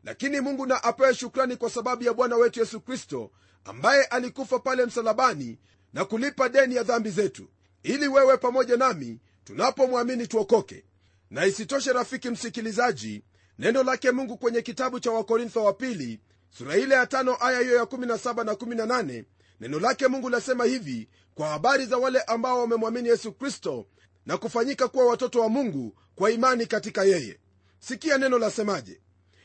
Lakini 0.05 0.41
mungu 0.41 0.67
na 0.67 0.83
apewe 0.85 1.15
shukrani 1.15 1.57
kwa 1.57 1.71
sababu 1.71 2.05
ya 2.05 2.13
bwana 2.15 2.37
wetu 2.37 2.61
yesu 2.61 2.81
kristo 2.81 3.31
ambaye 3.65 4.05
alikufa 4.05 4.59
pale 4.59 4.87
msalabani 4.87 5.59
na 5.93 6.05
kulipa 6.05 6.49
deni 6.49 6.75
ya 6.75 6.83
dhambi 6.83 7.11
zetu. 7.11 7.49
Ili 7.83 8.09
wewe 8.09 8.37
pamoja 8.37 8.77
nami 8.77 9.19
tunapomwamini 9.45 10.27
tuokoke 10.27 10.85
na 11.31 11.47
isitoshe 11.47 11.93
rafiki 11.93 12.31
msikilizaji 12.31 13.25
neno 13.59 13.83
lake 13.83 14.11
mungu 14.11 14.39
kwenye 14.39 14.63
kitabu 14.63 15.01
cha 15.01 15.11
wakorintho 15.11 15.65
wa 15.65 15.73
pili 15.73 16.21
sura 16.51 16.77
ile 16.77 16.95
ya 16.95 17.07
tano 17.07 17.37
aya 17.41 17.61
hiyo 17.61 17.77
ya 17.77 17.83
17 17.85 18.45
na 18.45 18.53
18 18.53 19.25
neno 19.61 19.81
lake 19.81 20.09
mungu 20.09 20.29
lasema 20.31 20.65
hivi 20.65 21.09
kwa 21.35 21.49
habari 21.49 21.87
za 21.87 21.97
wale 21.99 22.21
ambao 22.21 22.61
wamemwamini 22.61 23.09
yesu 23.09 23.33
kristo 23.33 23.87
na 24.27 24.37
kufanyika 24.37 24.89
kuwa 24.89 25.07
watoto 25.07 25.41
wa 25.41 25.49
mungu 25.49 25.95
kwa 26.15 26.31
imani 26.31 26.67
katika 26.67 27.05
yeye. 27.05 27.39
Sikia 27.79 28.19
neno 28.19 28.39
lasemaje. 28.39 29.01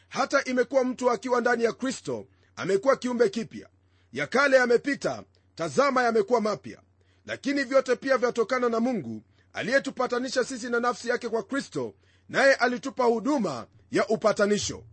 Hata 0.10 0.44
imekuwa 0.44 0.84
mtu 0.84 1.12
akiwa 1.12 1.42
ndani 1.42 1.64
ya 1.64 1.74
kristo 1.74 2.28
amekuwa 2.56 2.96
kiumbe 2.96 3.30
kipya. 3.30 3.70
Ya 4.14 4.28
kale 4.28 4.58
yamepita 4.58 5.24
tazama 5.56 6.04
yamekuwa 6.04 6.42
mapya. 6.42 6.82
Lakini 7.26 7.64
vyote 7.64 7.96
pia 7.96 8.18
vyatokana 8.18 8.70
na 8.70 8.80
mungu 8.80 9.24
aliyetupatanisha 9.54 10.44
sisi 10.44 10.70
na 10.70 10.80
nafsi 10.80 11.10
yake 11.10 11.30
kwa 11.30 11.44
kristo 11.44 11.94
naye 12.30 12.54
alitupa 12.56 13.04
huduma 13.04 13.68
ya 13.92 14.08
upatanisho. 14.08 14.84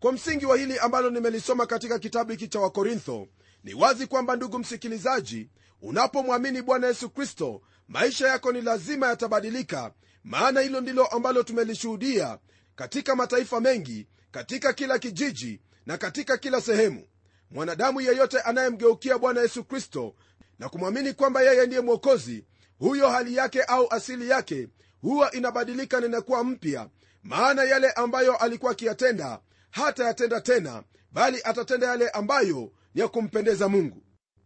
Kwa 0.00 0.12
msingi 0.12 0.46
wa 0.46 0.56
hili 0.56 0.78
ambalo 0.78 1.10
nimelisoma 1.10 1.66
katika 1.66 1.98
kitabu 1.98 2.30
hiki 2.30 2.48
cha 2.48 2.60
wakorintho 2.60 3.28
ni 3.64 3.74
wazi 3.74 4.06
kwamba 4.06 4.36
ndugu 4.36 4.58
msikilizaji 4.58 5.50
unapomwamini 5.82 6.62
bwana 6.62 6.86
yesu 6.86 7.10
kristo 7.10 7.62
maisha 7.88 8.28
yako 8.28 8.52
ni 8.52 8.60
lazima 8.62 9.06
yatabadilika 9.06 9.92
maana 10.24 10.60
hilo 10.60 10.80
ndilo 10.80 11.06
ambalo 11.06 11.42
tumelishuhudia 11.42 12.38
katika 12.76 13.16
mataifa 13.16 13.60
mengi 13.60 14.06
katika 14.30 14.72
kila 14.72 14.98
kijiji 14.98 15.60
na 15.86 15.98
katika 15.98 16.36
kila 16.38 16.60
sehemu. 16.60 17.06
Mwanadamu 17.50 18.00
yeyote 18.00 18.40
anayemgeukia 18.40 19.18
bwana 19.18 19.40
yesu 19.40 19.64
kristo 19.64 20.14
na 20.58 20.68
kumwamini 20.68 21.12
kwamba 21.12 21.42
yeye 21.42 21.66
ndiye 21.66 21.80
mwokozi 21.80 22.44
huyo 22.78 23.08
hali 23.08 23.36
yake 23.36 23.62
au 23.62 23.86
asili 23.90 24.28
yake 24.30 24.68
huwa 25.02 25.32
inabadilika 25.32 26.00
na 26.00 26.06
inakuwa 26.06 26.44
mpya. 26.44 26.88
Maana 27.22 27.64
yale 27.64 27.90
ambayo 27.90 28.36
alikuwa 28.36 28.72
akiyatenda 28.72 29.40
hata 29.70 30.04
yatenda 30.04 30.40
tena 30.40 30.82
bali 31.12 31.40
atatenda 31.44 31.86
yale 31.86 32.08
ambayo 32.08 32.72
ni 32.94 33.00
ya 33.00 33.08
kumpendeza 33.08 33.68
mungu. 33.68 34.02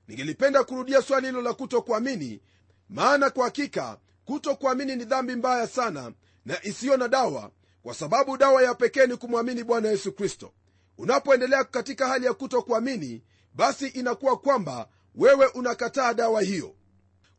Ningelipenda 0.08 0.64
kurudia 0.64 1.02
swali 1.02 1.26
hilo 1.26 1.42
la 1.42 1.52
kutokuamini. 1.54 2.40
Maana 2.88 3.30
kwa 3.30 3.44
hakika 3.44 3.98
kutokuamini 4.24 4.96
ni 4.96 5.04
dhambi 5.04 5.36
mbaya 5.36 5.66
sana 5.66 6.12
na 6.44 6.64
isiyo 6.64 6.96
na 6.96 7.08
dawa 7.08 7.50
kwa 7.82 7.94
sababu 7.94 8.36
dawa 8.36 8.62
ya 8.62 8.74
pekee 8.74 9.06
ni 9.06 9.16
kumwamini 9.16 9.64
bwana 9.64 9.88
yesu 9.88 10.12
kristo. 10.12 10.52
Unapoendelea 10.98 11.64
katika 11.64 12.08
hali 12.08 12.26
ya 12.26 12.34
kutokuamini 12.34 13.22
basi 13.54 13.86
inakuwa 13.86 14.36
kwamba 14.36 14.88
wewe 15.14 15.46
unakataa 15.46 16.14
dawa 16.14 16.42
hiyo 16.42 16.74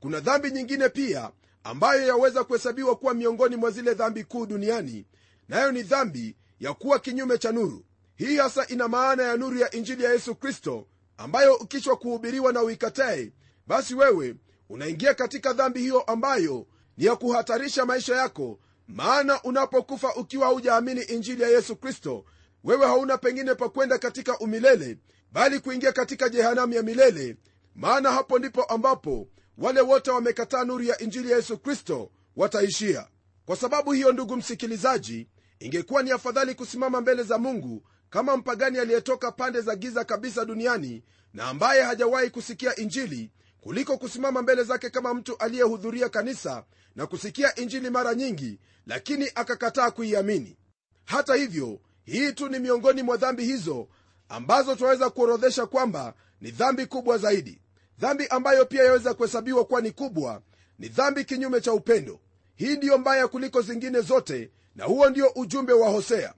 kuna 0.01 0.19
dhambi 0.19 0.51
nyingine 0.51 0.89
pia 0.89 1.31
ambayo 1.63 2.07
yaweza 2.07 2.43
kuhesabiwa 2.43 2.95
kuwa 2.95 3.13
miongoni 3.13 3.55
mwa 3.55 3.71
zile 3.71 3.93
dhambi 3.93 4.23
kuu 4.23 4.45
duniani 4.45 5.05
nayo 5.49 5.71
ni 5.71 5.83
dhambi 5.83 6.35
ya 6.59 6.73
kuwa 6.73 6.99
kinyume 6.99 7.37
cha 7.37 7.51
nuru. 7.51 7.85
Hii 8.15 8.37
hasa 8.37 8.67
ina 8.67 8.87
maana 8.87 9.23
ya 9.23 9.37
nuru 9.37 9.57
ya 9.57 9.71
injili 9.71 10.03
ya 10.03 10.11
yesu 10.13 10.35
kristo 10.35 10.87
ambayo 11.17 11.55
ukichwa 11.55 11.97
kuhubiriwa 11.97 12.53
na 12.53 12.61
uikatae 12.63 13.31
basi 13.67 13.95
wewe 13.95 14.35
unaingia 14.69 15.13
katika 15.13 15.53
dhambi 15.53 15.79
hiyo 15.79 16.01
ambayo 16.01 16.67
ni 16.97 17.05
ya 17.05 17.15
kuhatarisha 17.15 17.85
maisha 17.85 18.15
yako. 18.15 18.59
Maana 18.87 19.43
unapokufa 19.43 20.15
ukiwa 20.15 20.45
haujaamini 20.45 21.01
injili 21.01 21.43
ya 21.43 21.49
yesu 21.49 21.75
kristo 21.75 22.25
wewe 22.63 22.85
hauna 22.85 23.17
pengine 23.17 23.55
pa 23.55 23.69
kwenda 23.69 23.97
katika 23.97 24.39
umilele 24.39 24.97
bali 25.31 25.59
kuingia 25.59 25.91
katika 25.91 26.29
jehanamu 26.29 26.73
ya 26.73 26.83
milele. 26.83 27.37
Maana 27.75 28.11
hapo 28.11 28.39
ndipo 28.39 28.63
ambapo 28.63 29.27
wale 29.61 29.81
wote 29.81 30.11
wamekataa 30.11 30.63
nuru 30.63 30.83
ya 30.83 30.97
injili 30.97 31.31
ya 31.31 31.35
yesu 31.37 31.57
kristo 31.57 32.11
wataishia. 32.35 33.07
Kwa 33.45 33.55
sababu 33.55 33.91
hiyo 33.91 34.11
ndugu 34.11 34.35
msikilizaji 34.37 35.27
ingekuwa 35.59 36.03
ni 36.03 36.11
afadhali 36.11 36.55
kusimama 36.55 37.01
mbele 37.01 37.23
za 37.23 37.37
mungu 37.37 37.83
kama 38.09 38.37
mpagani 38.37 38.77
aliyetoka 38.79 39.31
pande 39.31 39.61
za 39.61 39.75
giza 39.75 40.03
kabisa 40.05 40.45
duniani 40.45 41.03
na 41.33 41.43
ambaye 41.47 41.81
hajawahi 41.83 42.29
kusikia 42.29 42.75
injili 42.75 43.31
kuliko 43.61 43.97
kusimama 43.97 44.41
mbele 44.41 44.63
zake 44.63 44.89
kama 44.89 45.13
mtu 45.13 45.37
aliyehudhuria 45.37 46.09
kanisa 46.09 46.63
na 46.95 47.07
kusikia 47.07 47.55
injili 47.55 47.89
mara 47.89 48.15
nyingi 48.15 48.59
lakini 48.87 49.31
akakataa 49.35 49.91
kuiamini. 49.91 50.57
Hata 51.05 51.35
hivyo 51.35 51.79
hii 52.03 52.31
tu 52.31 52.49
ni 52.49 52.59
miongoni 52.59 53.03
mwa 53.03 53.17
dhambi 53.17 53.45
hizo 53.45 53.87
ambazo 54.29 54.75
tunaweza 54.75 55.09
kuorodhesha 55.09 55.65
kwamba 55.65 56.13
ni 56.41 56.51
dhambi 56.51 56.85
kubwa 56.85 57.17
zaidi 57.17 57.60
dhambi 58.01 58.27
ambayo 58.27 58.65
pia 58.65 58.83
yaweza 58.83 59.13
kuhesabiwa 59.13 59.65
kuwa 59.65 59.81
ni 59.81 59.91
kubwa 59.91 60.41
ni 60.79 60.87
dhambi 60.89 61.25
kinyume 61.25 61.61
cha 61.61 61.73
upendo. 61.73 62.19
Hii 62.55 62.75
ndiyo 62.77 62.97
mbaya 62.97 63.27
kuliko 63.27 63.61
zingine 63.61 64.01
zote 64.01 64.51
na 64.75 64.85
huo 64.85 65.09
ndio 65.09 65.27
ujumbe 65.35 65.73
wa 65.73 65.89
hosea. 65.89 66.33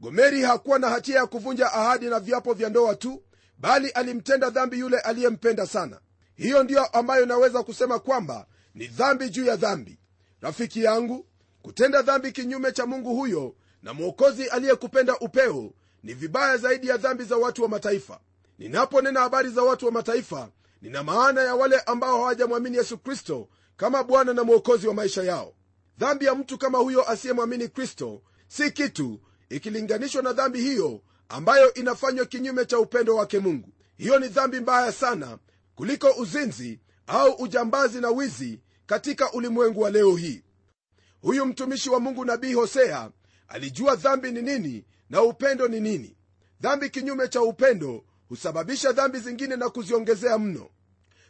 Gomeri 0.00 0.42
hakuwa 0.42 0.78
na 0.78 0.88
hatia 0.90 1.16
ya 1.16 1.26
kuvunja 1.26 1.72
ahadi 1.72 2.06
na 2.06 2.20
viapo 2.20 2.52
vya 2.52 2.68
ndoa 2.68 2.94
tu 2.94 3.22
bali 3.58 3.88
alimtenda 3.88 4.50
dhambi 4.50 4.78
yule 4.78 4.98
aliyempenda 4.98 5.66
sana. 5.66 6.00
Hiyo 6.36 6.62
ndiyo 6.62 6.84
ambayo 6.86 7.26
naweza 7.26 7.62
kusema 7.62 7.98
kwamba 7.98 8.46
ni 8.74 8.86
dhambi 8.86 9.30
juu 9.30 9.44
ya 9.44 9.56
dhambi. 9.56 9.98
Rafiki 10.40 10.84
yangu 10.84 11.26
kutenda 11.62 12.02
dhambi 12.02 12.32
kinyume 12.32 12.72
cha 12.72 12.86
mungu 12.86 13.14
huyo 13.14 13.54
na 13.82 13.94
mwokozi 13.94 14.46
aliyekupenda 14.48 15.18
upeo 15.18 15.72
ni 16.02 16.14
vibaya 16.14 16.56
zaidi 16.56 16.88
ya 16.88 16.96
dhambi 16.96 17.24
za 17.24 17.36
watu 17.36 17.62
wa 17.62 17.68
mataifa. 17.68 18.20
Ninaponena 18.58 19.20
habari 19.20 19.50
za 19.50 19.62
watu 19.62 19.86
wa 19.86 19.92
mataifa 19.92 20.48
nina 20.84 21.02
maana 21.02 21.40
ya 21.42 21.54
wale 21.54 21.80
ambao 21.80 22.16
hawajamwamini 22.18 22.76
yesu 22.76 22.98
kristo 22.98 23.48
kama 23.76 24.04
bwana 24.04 24.32
na 24.32 24.44
mwokozi 24.44 24.88
wa 24.88 24.94
maisha 24.94 25.22
yao. 25.22 25.54
Dhambi 25.98 26.24
ya 26.24 26.34
mtu 26.34 26.58
kama 26.58 26.78
huyo 26.78 27.10
asiyemwamini 27.10 27.68
kristo 27.68 28.22
si 28.48 28.70
kitu 28.70 29.20
ikilinganishwa 29.48 30.22
na 30.22 30.32
dhambi 30.32 30.60
hiyo 30.60 31.00
ambayo 31.28 31.74
inafanywa 31.74 32.26
kinyume 32.26 32.64
cha 32.64 32.78
upendo 32.78 33.16
wake 33.16 33.38
mungu. 33.38 33.68
Hiyo 33.96 34.18
ni 34.18 34.28
dhambi 34.28 34.60
mbaya 34.60 34.92
sana 34.92 35.38
kuliko 35.74 36.10
uzinzi 36.18 36.80
au 37.06 37.32
ujambazi 37.32 38.00
na 38.00 38.10
wizi 38.10 38.60
katika 38.86 39.32
ulimwengu 39.32 39.80
wa 39.80 39.90
leo 39.90 40.16
hii. 40.16 40.42
Huyu 41.22 41.46
mtumishi 41.46 41.90
wa 41.90 42.00
mungu 42.00 42.24
nabii 42.24 42.52
hosea 42.54 43.10
alijua 43.48 43.96
dhambi 43.96 44.32
ni 44.32 44.42
nini 44.42 44.84
na 45.10 45.22
upendo 45.22 45.68
ni 45.68 45.80
nini. 45.80 46.16
Dhambi 46.60 46.90
kinyume 46.90 47.28
cha 47.28 47.42
upendo 47.42 48.04
husababisha 48.28 48.92
dhambi 48.92 49.18
zingine 49.18 49.56
na 49.56 49.68
kuziongezea 49.70 50.38
mno 50.38 50.70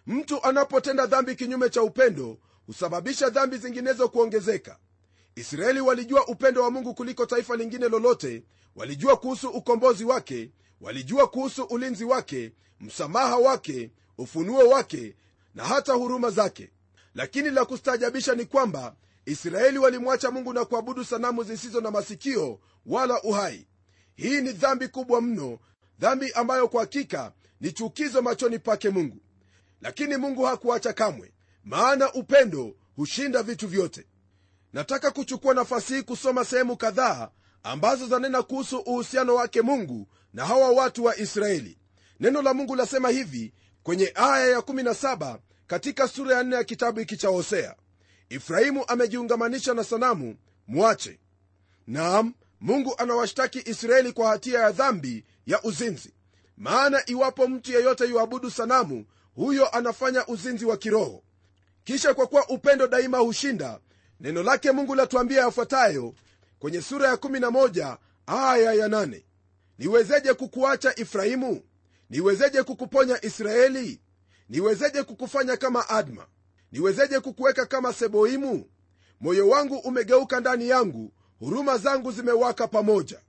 mtu 0.06 0.42
anapotenda 0.44 1.06
dhambi 1.06 1.34
kinyume 1.34 1.68
cha 1.70 1.82
upendo 1.82 2.38
husababisha 2.66 3.30
dhambi 3.30 3.56
zinginezo 3.58 4.08
kuongezeka. 4.08 4.78
Israeli 5.36 5.80
walijua 5.80 6.26
upendo 6.26 6.62
wa 6.62 6.70
mungu 6.70 6.94
kuliko 6.94 7.26
taifa 7.26 7.56
lingine 7.56 7.88
lolote 7.88 8.42
walijua 8.76 9.16
kuhusu 9.16 9.48
ukombozi 9.48 10.04
wake 10.04 10.50
walijua 10.80 11.26
kuhusu 11.28 11.62
ulinzi 11.62 12.04
wake 12.04 12.52
msamaha 12.80 13.36
wake 13.36 13.90
ufunuo 14.18 14.68
wake 14.68 15.16
na 15.54 15.64
hata 15.64 15.92
huruma 15.92 16.30
zake. 16.30 16.70
Lakini 17.14 17.50
la 17.50 17.64
kustaajabisha 17.64 18.34
ni 18.34 18.44
kwamba 18.44 18.96
israeli 19.26 19.78
walimwacha 19.78 20.30
mungu 20.30 20.52
na 20.52 20.64
kuabudu 20.64 21.04
sanamu 21.04 21.44
zisizo 21.44 21.80
na 21.80 21.90
masikio 21.90 22.60
wala 22.86 23.22
uhai. 23.22 23.66
Hii 24.16 24.40
ni 24.40 24.52
dhambi 24.52 24.88
kubwa 24.88 25.20
mno 25.20 25.58
dhambi 25.98 26.32
ambayo 26.32 26.68
kwa 26.68 26.80
hakika 26.80 27.32
ni 27.60 27.72
chukizo 27.72 28.22
machoni 28.22 28.58
pake 28.58 28.90
mungu 28.90 29.16
lakini 29.80 30.16
mungu 30.16 30.42
hakuacha 30.44 30.92
kamwe 30.92 31.32
maana 31.64 32.12
upendo 32.12 32.76
hushinda 32.96 33.42
vitu 33.42 33.68
vyote. 33.68 34.06
Nataka 34.72 35.10
kuchukua 35.10 35.54
nafasi 35.54 35.94
hii 35.94 36.02
kusoma 36.02 36.44
sehemu 36.44 36.76
kadhaa 36.76 37.30
ambazo 37.62 38.06
zanena 38.06 38.42
kuhusu 38.42 38.78
uhusiano 38.78 39.34
wake 39.34 39.62
mungu 39.62 40.08
na 40.32 40.46
hawa 40.46 40.70
watu 40.70 41.04
wa 41.04 41.16
israeli. 41.16 41.78
Neno 42.20 42.42
la 42.42 42.54
mungu 42.54 42.74
lasema 42.76 43.08
hivi 43.08 43.52
kwenye 43.82 44.12
aya 44.14 44.58
ya17 44.58 45.38
katika 45.66 46.08
sura 46.08 46.36
ya 46.36 46.42
4 46.42 46.54
ya 46.54 46.64
kitabu 46.64 46.98
hiki 47.00 47.16
cha 47.16 47.28
hosea. 47.28 47.74
Ifrahimu 48.28 48.84
amejiungamanisha 48.88 49.74
na 49.74 49.84
sanamu 49.84 50.36
mwache. 50.66 51.20
Naam 51.86 52.34
mungu 52.60 52.94
anawashtaki 52.98 53.62
israeli 53.70 54.12
kwa 54.12 54.28
hatia 54.28 54.60
ya 54.60 54.72
dhambi 54.72 55.24
ya 55.46 55.62
uzinzi. 55.62 56.12
Maana 56.56 57.02
iwapo 57.06 57.48
mtu 57.48 57.72
yeyote 57.72 58.04
yuabudu 58.08 58.50
sanamu 58.50 59.04
huyo 59.34 59.68
anafanya 59.76 60.26
uzinzi 60.26 60.64
wa 60.64 60.76
kiroho. 60.76 61.22
Kisha 61.84 62.14
kwa 62.14 62.26
kuwa 62.26 62.48
upendo 62.48 62.86
daima 62.86 63.18
hushinda 63.18 63.80
neno 64.20 64.42
lake 64.42 64.72
mungu 64.72 64.94
latuambia 64.94 65.40
yafuatayo 65.40 66.14
kwenye 66.58 66.82
sura 66.82 67.08
ya 67.08 67.14
11 67.14 67.96
aya 68.26 68.72
ya 68.72 68.88
8 68.88 69.22
niwezeje 69.78 70.34
kukuacha 70.34 70.92
ifrahimu 70.96 71.62
niwezeje 72.10 72.62
kukuponya 72.62 73.24
israeli? 73.24 74.00
Niwezeje 74.48 75.02
kukufanya 75.02 75.56
kama 75.56 75.88
adma? 75.88 76.26
Niwezeje 76.72 77.20
kukuweka 77.20 77.66
kama 77.66 77.92
seboimu? 77.92 78.66
Moyo 79.20 79.48
wangu 79.48 79.76
umegeuka 79.76 80.40
ndani 80.40 80.68
yangu 80.68 81.12
huruma 81.38 81.78
zangu 81.78 82.12
zimewaka 82.12 82.68
pamoja. 82.68 83.20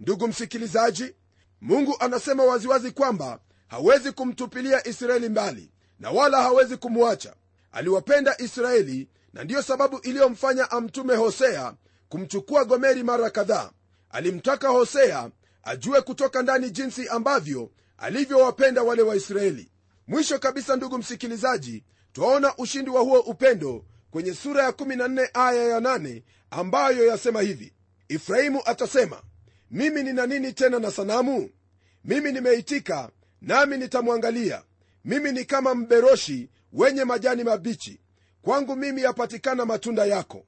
Ndugu 0.00 0.28
msikilizaji 0.28 1.14
mungu 1.60 1.96
anasema 2.00 2.44
waziwazi 2.44 2.90
kwamba 2.90 3.40
hawezi 3.68 4.12
kumtupilia 4.12 4.88
israeli 4.88 5.28
mbali 5.28 5.70
na 6.00 6.10
wala 6.10 6.42
hawezi 6.42 6.76
kumwacha. 6.76 7.34
Aliwapenda 7.72 8.34
israeli 8.40 9.08
na 9.32 9.44
ndiyo 9.44 9.62
sababu 9.62 9.98
iliyomfanya 9.98 10.70
amtume 10.70 11.14
hosea 11.16 11.74
kumchukua 12.08 12.64
gomeri 12.64 13.02
mara 13.02 13.30
kadhaa. 13.30 13.70
Alimtaka 14.10 14.68
hosea 14.68 15.30
ajue 15.62 16.00
kutoka 16.00 16.42
ndani 16.42 16.70
jinsi 16.70 17.08
ambavyo 17.08 17.70
alivyowapenda 17.98 18.82
wale 18.82 19.02
waisraeli 19.02 19.70
mwisho 20.06 20.38
kabisa 20.38 20.76
ndugu 20.76 20.98
msikilizaji 20.98 21.84
twaona 22.12 22.56
ushindi 22.56 22.90
wa 22.90 23.00
huo 23.00 23.20
upendo 23.20 23.84
kwenye 24.10 24.34
sura 24.34 24.64
ya 24.64 24.70
14 24.70 25.28
aya 25.34 25.64
ya 25.64 25.80
8 25.80 26.22
ambayo 26.50 27.06
yasema 27.06 27.40
hivi. 27.40 27.72
Efraimu 28.08 28.62
atasema 28.64 29.22
mimi 29.70 30.02
nina 30.02 30.26
nini 30.26 30.52
tena 30.52 30.78
na 30.78 30.90
sanamu? 30.90 31.50
Mimi 32.04 32.32
nimeitika 32.32 33.10
nami 33.42 33.76
nitamwangalia. 33.76 34.62
Mimi 35.04 35.32
ni 35.32 35.44
kama 35.44 35.74
mberoshi 35.74 36.50
wenye 36.72 37.04
majani 37.04 37.44
mabichi. 37.44 38.00
Kwangu 38.42 38.76
mimi 38.76 39.02
yapatikana 39.02 39.64
matunda 39.64 40.04
yako. 40.04 40.46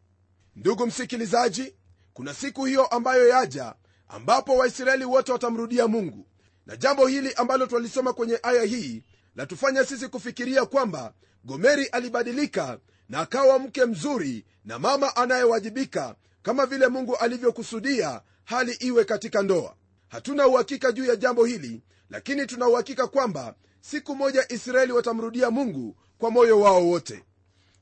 Ndugu 0.56 0.86
msikilizaji 0.86 1.74
kuna 2.12 2.34
siku 2.34 2.64
hiyo 2.64 2.86
ambayo 2.86 3.28
yaja 3.28 3.74
ambapo 4.08 4.56
waisraeli 4.56 5.04
wote 5.04 5.32
watamrudia 5.32 5.88
mungu. 5.88 6.26
Na 6.66 6.76
jambo 6.76 7.06
hili 7.06 7.32
ambalo 7.34 7.66
twalisoma 7.66 8.12
kwenye 8.12 8.38
aya 8.42 8.62
hii 8.62 9.02
latufanya 9.36 9.84
sisi 9.84 10.08
kufikiria 10.08 10.66
kwamba 10.66 11.12
gomeri 11.44 11.86
alibadilika 11.86 12.78
na 13.08 13.18
akawa 13.20 13.58
mke 13.58 13.84
mzuri 13.84 14.44
na 14.64 14.78
mama 14.78 15.16
anayewajibika 15.16 16.14
kama 16.42 16.66
vile 16.66 16.88
mungu 16.88 17.16
alivyokusudia 17.16 18.20
hali 18.44 18.72
iwe 18.72 19.04
katika 19.04 19.42
ndoa. 19.42 19.74
Hatuna 20.08 20.46
uhakika 20.46 20.92
juu 20.92 21.04
ya 21.04 21.16
jambo 21.16 21.44
hili 21.44 21.82
lakini 22.10 22.46
tuna 22.46 22.68
uhakika 22.68 23.06
kwamba 23.06 23.54
siku 23.80 24.16
moja 24.16 24.46
israeli 24.52 24.92
watamrudia 24.92 25.50
mungu 25.50 25.96
kwa 26.18 26.30
moyo 26.30 26.60
wao 26.60 26.88
wote. 26.88 27.24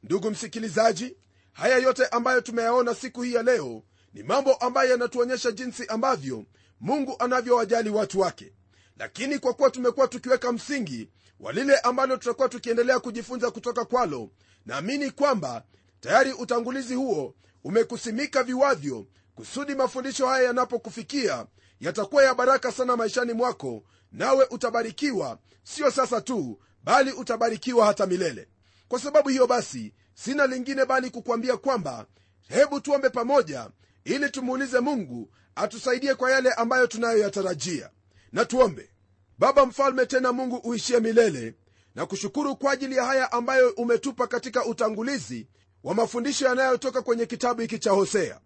Ndugu 0.02 0.30
msikilizaji 0.30 1.16
haya 1.52 1.78
yote 1.78 2.06
ambayo 2.06 2.40
tumeyaona 2.40 2.94
siku 2.94 3.22
hii 3.22 3.34
ya 3.34 3.42
leo 3.42 3.82
ni 4.14 4.22
mambo 4.22 4.54
ambayo 4.54 4.90
yanatuonyesha 4.90 5.52
jinsi 5.52 5.86
ambavyo 5.86 6.44
mungu 6.80 7.16
anavyowajali 7.18 7.90
watu 7.90 8.20
wake. 8.20 8.52
Lakini 8.96 9.38
kwa 9.38 9.54
kuwa 9.54 9.70
tumekuwa 9.70 10.08
tukiweka 10.08 10.52
msingi 10.52 11.08
wa 11.40 11.52
lile 11.52 11.78
ambalo 11.78 12.16
tutakuwa 12.16 12.48
tukiendelea 12.48 13.00
kujifunza 13.00 13.50
kutoka 13.50 13.84
kwalo 13.84 14.30
naamini 14.66 15.10
kwamba 15.10 15.64
tayari 16.00 16.32
utangulizi 16.32 16.94
huo 16.94 17.34
umekusimika 17.64 18.42
viwavyo 18.42 19.06
kusudi 19.34 19.74
mafundisho 19.74 20.26
haya 20.26 20.44
yanapokufikia 20.44 21.46
yatakuwa 21.80 22.24
ya 22.24 22.34
baraka 22.34 22.72
sana 22.72 22.96
maishani 22.96 23.32
mwako 23.32 23.82
nawe 24.12 24.46
utabarikiwa 24.50 25.38
sio 25.62 25.90
sasa 25.90 26.20
tu 26.20 26.58
bali 26.84 27.12
utabarikiwa 27.12 27.86
hata 27.86 28.06
milele. 28.06 28.48
Kwa 28.88 29.00
sababu 29.00 29.28
hiyo 29.28 29.46
basi 29.46 29.94
sina 30.14 30.46
lingine 30.46 30.84
bali 30.84 31.10
kukwambia 31.10 31.56
kwamba 31.56 32.06
hebu 32.48 32.80
tuombe 32.80 33.10
pamoja 33.10 33.70
ili 34.04 34.30
tumuulize 34.30 34.80
mungu 34.80 35.30
atusaidie 35.54 36.14
kwa 36.14 36.30
yale 36.30 36.52
ambayo 36.52 36.86
tunayoyatarajia. 36.86 37.90
Na 38.32 38.44
tuombe. 38.44 38.90
Baba 39.38 39.66
mfalme 39.66 40.06
tena 40.06 40.32
mungu 40.32 40.56
uishie 40.56 41.00
milele 41.00 41.54
na 41.94 42.06
kushukuru 42.06 42.56
kwa 42.56 42.72
ajili 42.72 42.96
ya 42.96 43.04
haya 43.04 43.32
ambayo 43.32 43.70
umetupa 43.70 44.26
katika 44.26 44.64
utangulizi 44.64 45.48
wa 45.84 45.94
mafundisho 45.94 46.46
yanayotoka 46.46 47.02
kwenye 47.02 47.26
kitabu 47.26 47.60
hiki 47.60 47.78
cha 47.78 47.90
hosea. 47.90 48.40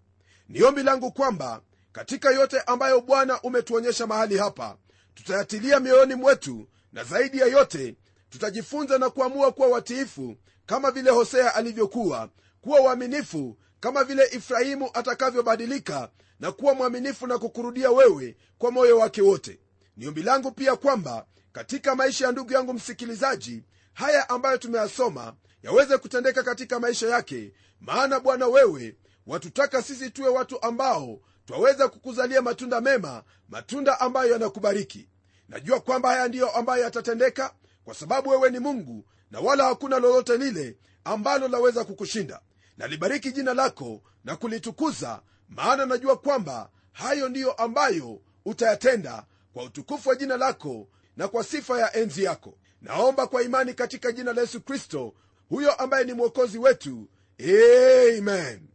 Ni 0.49 0.63
ombi 0.63 0.83
langu 0.83 1.13
kwamba 1.13 1.61
katika 1.93 2.31
yote 2.31 2.61
ambayo 2.61 3.01
bwana 3.01 3.41
umetuonyesha 3.43 4.07
mahali 4.07 4.39
hapa 4.39 4.77
tutayatilia 5.15 5.81
mioyoni 5.81 6.15
mwetu 6.15 6.69
na 6.93 7.05
zaidi 7.05 7.39
ya 7.39 7.47
yote 7.47 7.97
tutajifunza 8.31 8.99
na 8.99 9.11
kuamua 9.11 9.53
kuwa 9.53 9.69
watiifu 9.69 10.37
kama 10.67 10.91
vile 10.91 11.11
hosea 11.11 11.55
alivyokuwa 11.55 12.29
kuwa 12.61 12.81
uaminifu 12.81 13.57
kama 13.81 14.05
vile 14.05 14.29
ifrahimu 14.33 14.91
atakavyobadilika 14.95 16.11
na 16.41 16.53
kuwa 16.53 16.75
mwaminifu 16.75 17.27
na 17.27 17.39
kukurudia 17.39 17.91
wewe 17.91 18.37
kwa 18.59 18.71
moyo 18.71 18.99
wake 18.99 19.23
wote. 19.23 19.61
Ni 19.97 20.07
ombi 20.09 20.23
langu 20.23 20.53
pia 20.53 20.77
kwamba 20.77 21.27
katika 21.53 21.95
maisha 21.95 22.27
ya 22.27 22.33
ndugu 22.33 22.53
yangu 22.53 22.75
msikilizaji 22.75 23.63
haya 23.93 24.29
ambayo 24.29 24.59
tumeyasoma 24.59 25.35
yaweze 25.63 25.99
kutendeka 25.99 26.43
katika 26.43 26.81
maisha 26.81 27.09
yake 27.09 27.53
maana 27.81 28.21
bwana 28.21 28.47
wewe 28.47 28.97
watutaka 29.27 29.83
sisi 29.83 30.11
tuwe 30.11 30.29
watu 30.29 30.63
ambao 30.63 31.21
twaweza 31.47 31.89
kukuzalia 31.89 32.43
matunda 32.43 32.81
mema 32.81 33.23
matunda 33.49 34.01
ambayo 34.01 34.33
yanakubariki. 34.33 35.09
Najua 35.49 35.81
kwamba 35.81 36.09
haya 36.09 36.29
ndiyo 36.29 36.51
ambayo 36.51 36.83
yatatendeka 36.85 37.55
kwa 37.85 37.95
sababu 37.95 38.31
wewe 38.31 38.51
ni 38.51 38.59
mungu 38.59 39.05
na 39.31 39.41
wala 39.41 39.65
hakuna 39.65 39.99
lolote 39.99 40.37
lile 40.37 40.77
ambalo 41.05 41.49
laweza 41.49 41.85
kukushinda. 41.85 42.41
Nalibariki 42.79 43.33
jina 43.33 43.55
lako 43.55 44.03
na 44.25 44.37
kulitukuza 44.37 45.23
maana 45.49 45.87
najua 45.87 46.17
kwamba 46.17 46.71
hayo 46.93 47.29
ndiyo 47.29 47.53
ambayo 47.53 48.21
utayatenda 48.45 49.25
kwa 49.53 49.65
utukufu 49.65 50.09
wa 50.09 50.15
jina 50.15 50.37
lako 50.37 50.89
na 51.17 51.29
kwa 51.29 51.45
sifa 51.45 51.81
ya 51.81 51.97
enzi 51.97 52.23
yako. 52.25 52.59
Naomba 52.83 53.27
kwa 53.27 53.43
imani 53.43 53.75
katika 53.75 54.13
jina 54.13 54.33
la 54.33 54.41
yesu 54.41 54.61
kristo 54.61 55.15
huyo 55.49 55.73
ambaye 55.75 56.05
ni 56.05 56.13
mwokozi 56.13 56.59
wetu. 56.59 57.09
Amen 57.41 58.72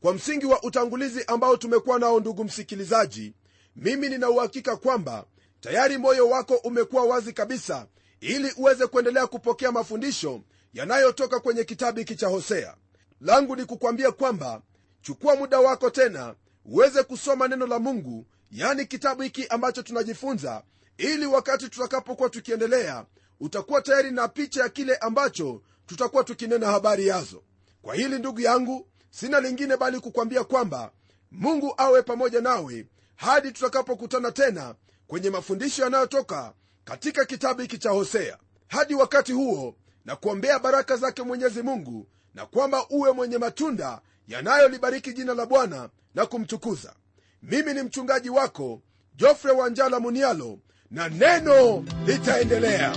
kwa 0.00 0.14
msingi 0.14 0.46
wa 0.46 0.62
utangulizi 0.62 1.24
ambao 1.26 1.56
tumekuwa 1.56 1.98
nao 1.98 2.20
ndugu 2.20 2.44
msikilizaji 2.44 3.34
mimi 3.76 4.08
nina 4.08 4.30
uhakika 4.30 4.76
kwamba 4.76 5.24
tayari 5.60 5.98
moyo 5.98 6.28
wako 6.28 6.54
umekuwa 6.54 7.04
wazi 7.04 7.32
kabisa 7.32 7.86
ili 8.20 8.52
uweze 8.56 8.86
kuendelea 8.86 9.26
kupokea 9.26 9.72
mafundisho 9.72 10.40
yanayotoka 10.74 11.40
kwenye 11.40 11.64
kitabu 11.64 11.98
hiki 11.98 12.16
cha 12.16 12.28
hosea. 12.28 12.74
Langu 13.20 13.56
ni 13.56 13.64
kukwambia 13.64 14.12
kwamba 14.12 14.62
chukua 15.02 15.36
muda 15.36 15.60
wako 15.60 15.90
tena 15.90 16.34
uweze 16.64 17.02
kusoma 17.02 17.48
neno 17.48 17.66
la 17.66 17.78
mungu 17.78 18.26
yani 18.50 18.86
kitabu 18.86 19.22
hiki 19.22 19.46
ambacho 19.46 19.82
tunajifunza 19.82 20.62
ili 20.98 21.26
wakati 21.26 21.68
tutakapokuwa 21.68 22.28
tukiendelea 22.30 23.04
utakuwa 23.40 23.82
tayari 23.82 24.10
na 24.10 24.28
picha 24.28 24.62
ya 24.62 24.68
kile 24.68 24.96
ambacho 24.96 25.62
tutakuwa 25.86 26.24
tukinena 26.24 26.66
habari 26.66 27.06
yazo. 27.06 27.42
Kwa 27.82 27.94
hili 27.94 28.18
ndugu 28.18 28.40
yangu 28.40 28.86
sina 29.10 29.40
lingine 29.40 29.76
bali 29.76 30.00
kukwambia 30.00 30.44
kwamba 30.44 30.92
mungu 31.30 31.74
awe 31.76 32.02
pamoja 32.02 32.40
nawe 32.40 32.86
hadi 33.16 33.52
tutakapokutana 33.52 34.32
tena 34.32 34.74
kwenye 35.06 35.30
mafundisho 35.30 35.82
yanayotoka 35.82 36.52
katika 36.84 37.24
kitabu 37.24 37.60
hiki 37.60 37.78
cha 37.78 37.90
hosea. 37.90 38.38
Hadi 38.68 38.94
wakati 38.94 39.32
huo 39.32 39.74
na 40.04 40.16
kuombea 40.16 40.58
baraka 40.58 40.96
zake 40.96 41.22
mwenyezi 41.22 41.62
mungu 41.62 42.06
na 42.34 42.46
kwamba 42.46 42.88
uwe 42.90 43.12
mwenye 43.12 43.38
matunda 43.38 44.00
yanayolibariki 44.28 45.12
jina 45.12 45.34
la 45.34 45.46
bwana 45.46 45.88
na 46.14 46.26
kumtukuza. 46.26 46.94
Mimi 47.42 47.74
ni 47.74 47.82
mchungaji 47.82 48.30
wako 48.30 48.82
jofre 49.16 49.52
wanjala 49.52 50.00
munialo 50.00 50.58
na 50.90 51.08
neno 51.08 51.84
litaendelea 52.06 52.96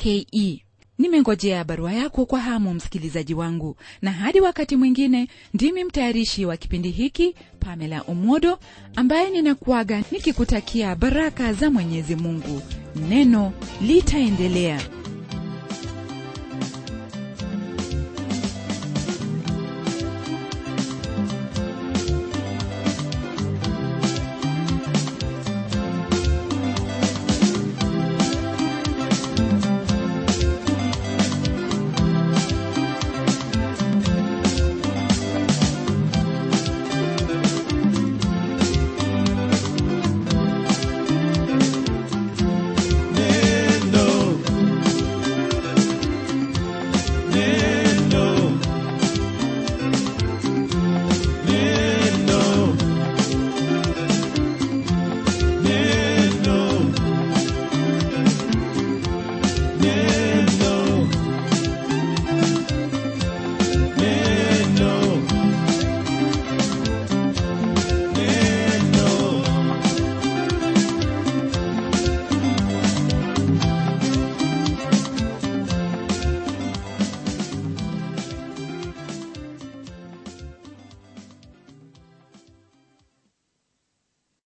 twr.co.ke. 0.00 0.64
Nimengojea 0.98 1.64
barua 1.64 1.92
yako 1.92 2.26
kwa 2.26 2.40
hamu, 2.40 2.74
msikilizaji 2.74 3.34
wangu, 3.34 3.76
na 4.02 4.12
hadi 4.12 4.40
wakati 4.40 4.76
mwingine, 4.76 5.28
ndimi 5.54 5.84
mtayarishi 5.84 6.44
wa 6.46 6.56
kipindi 6.56 6.90
hiki 6.90 7.34
Pamela 7.60 8.02
Omodo, 8.08 8.58
ambaye 8.96 9.30
ninakuaga 9.30 10.02
nikikutakia 10.12 10.96
baraka 10.96 11.52
za 11.52 11.70
Mwenyezi 11.70 12.16
Mungu. 12.16 12.62
Neno 13.08 13.52
litaendelea. 13.82 14.80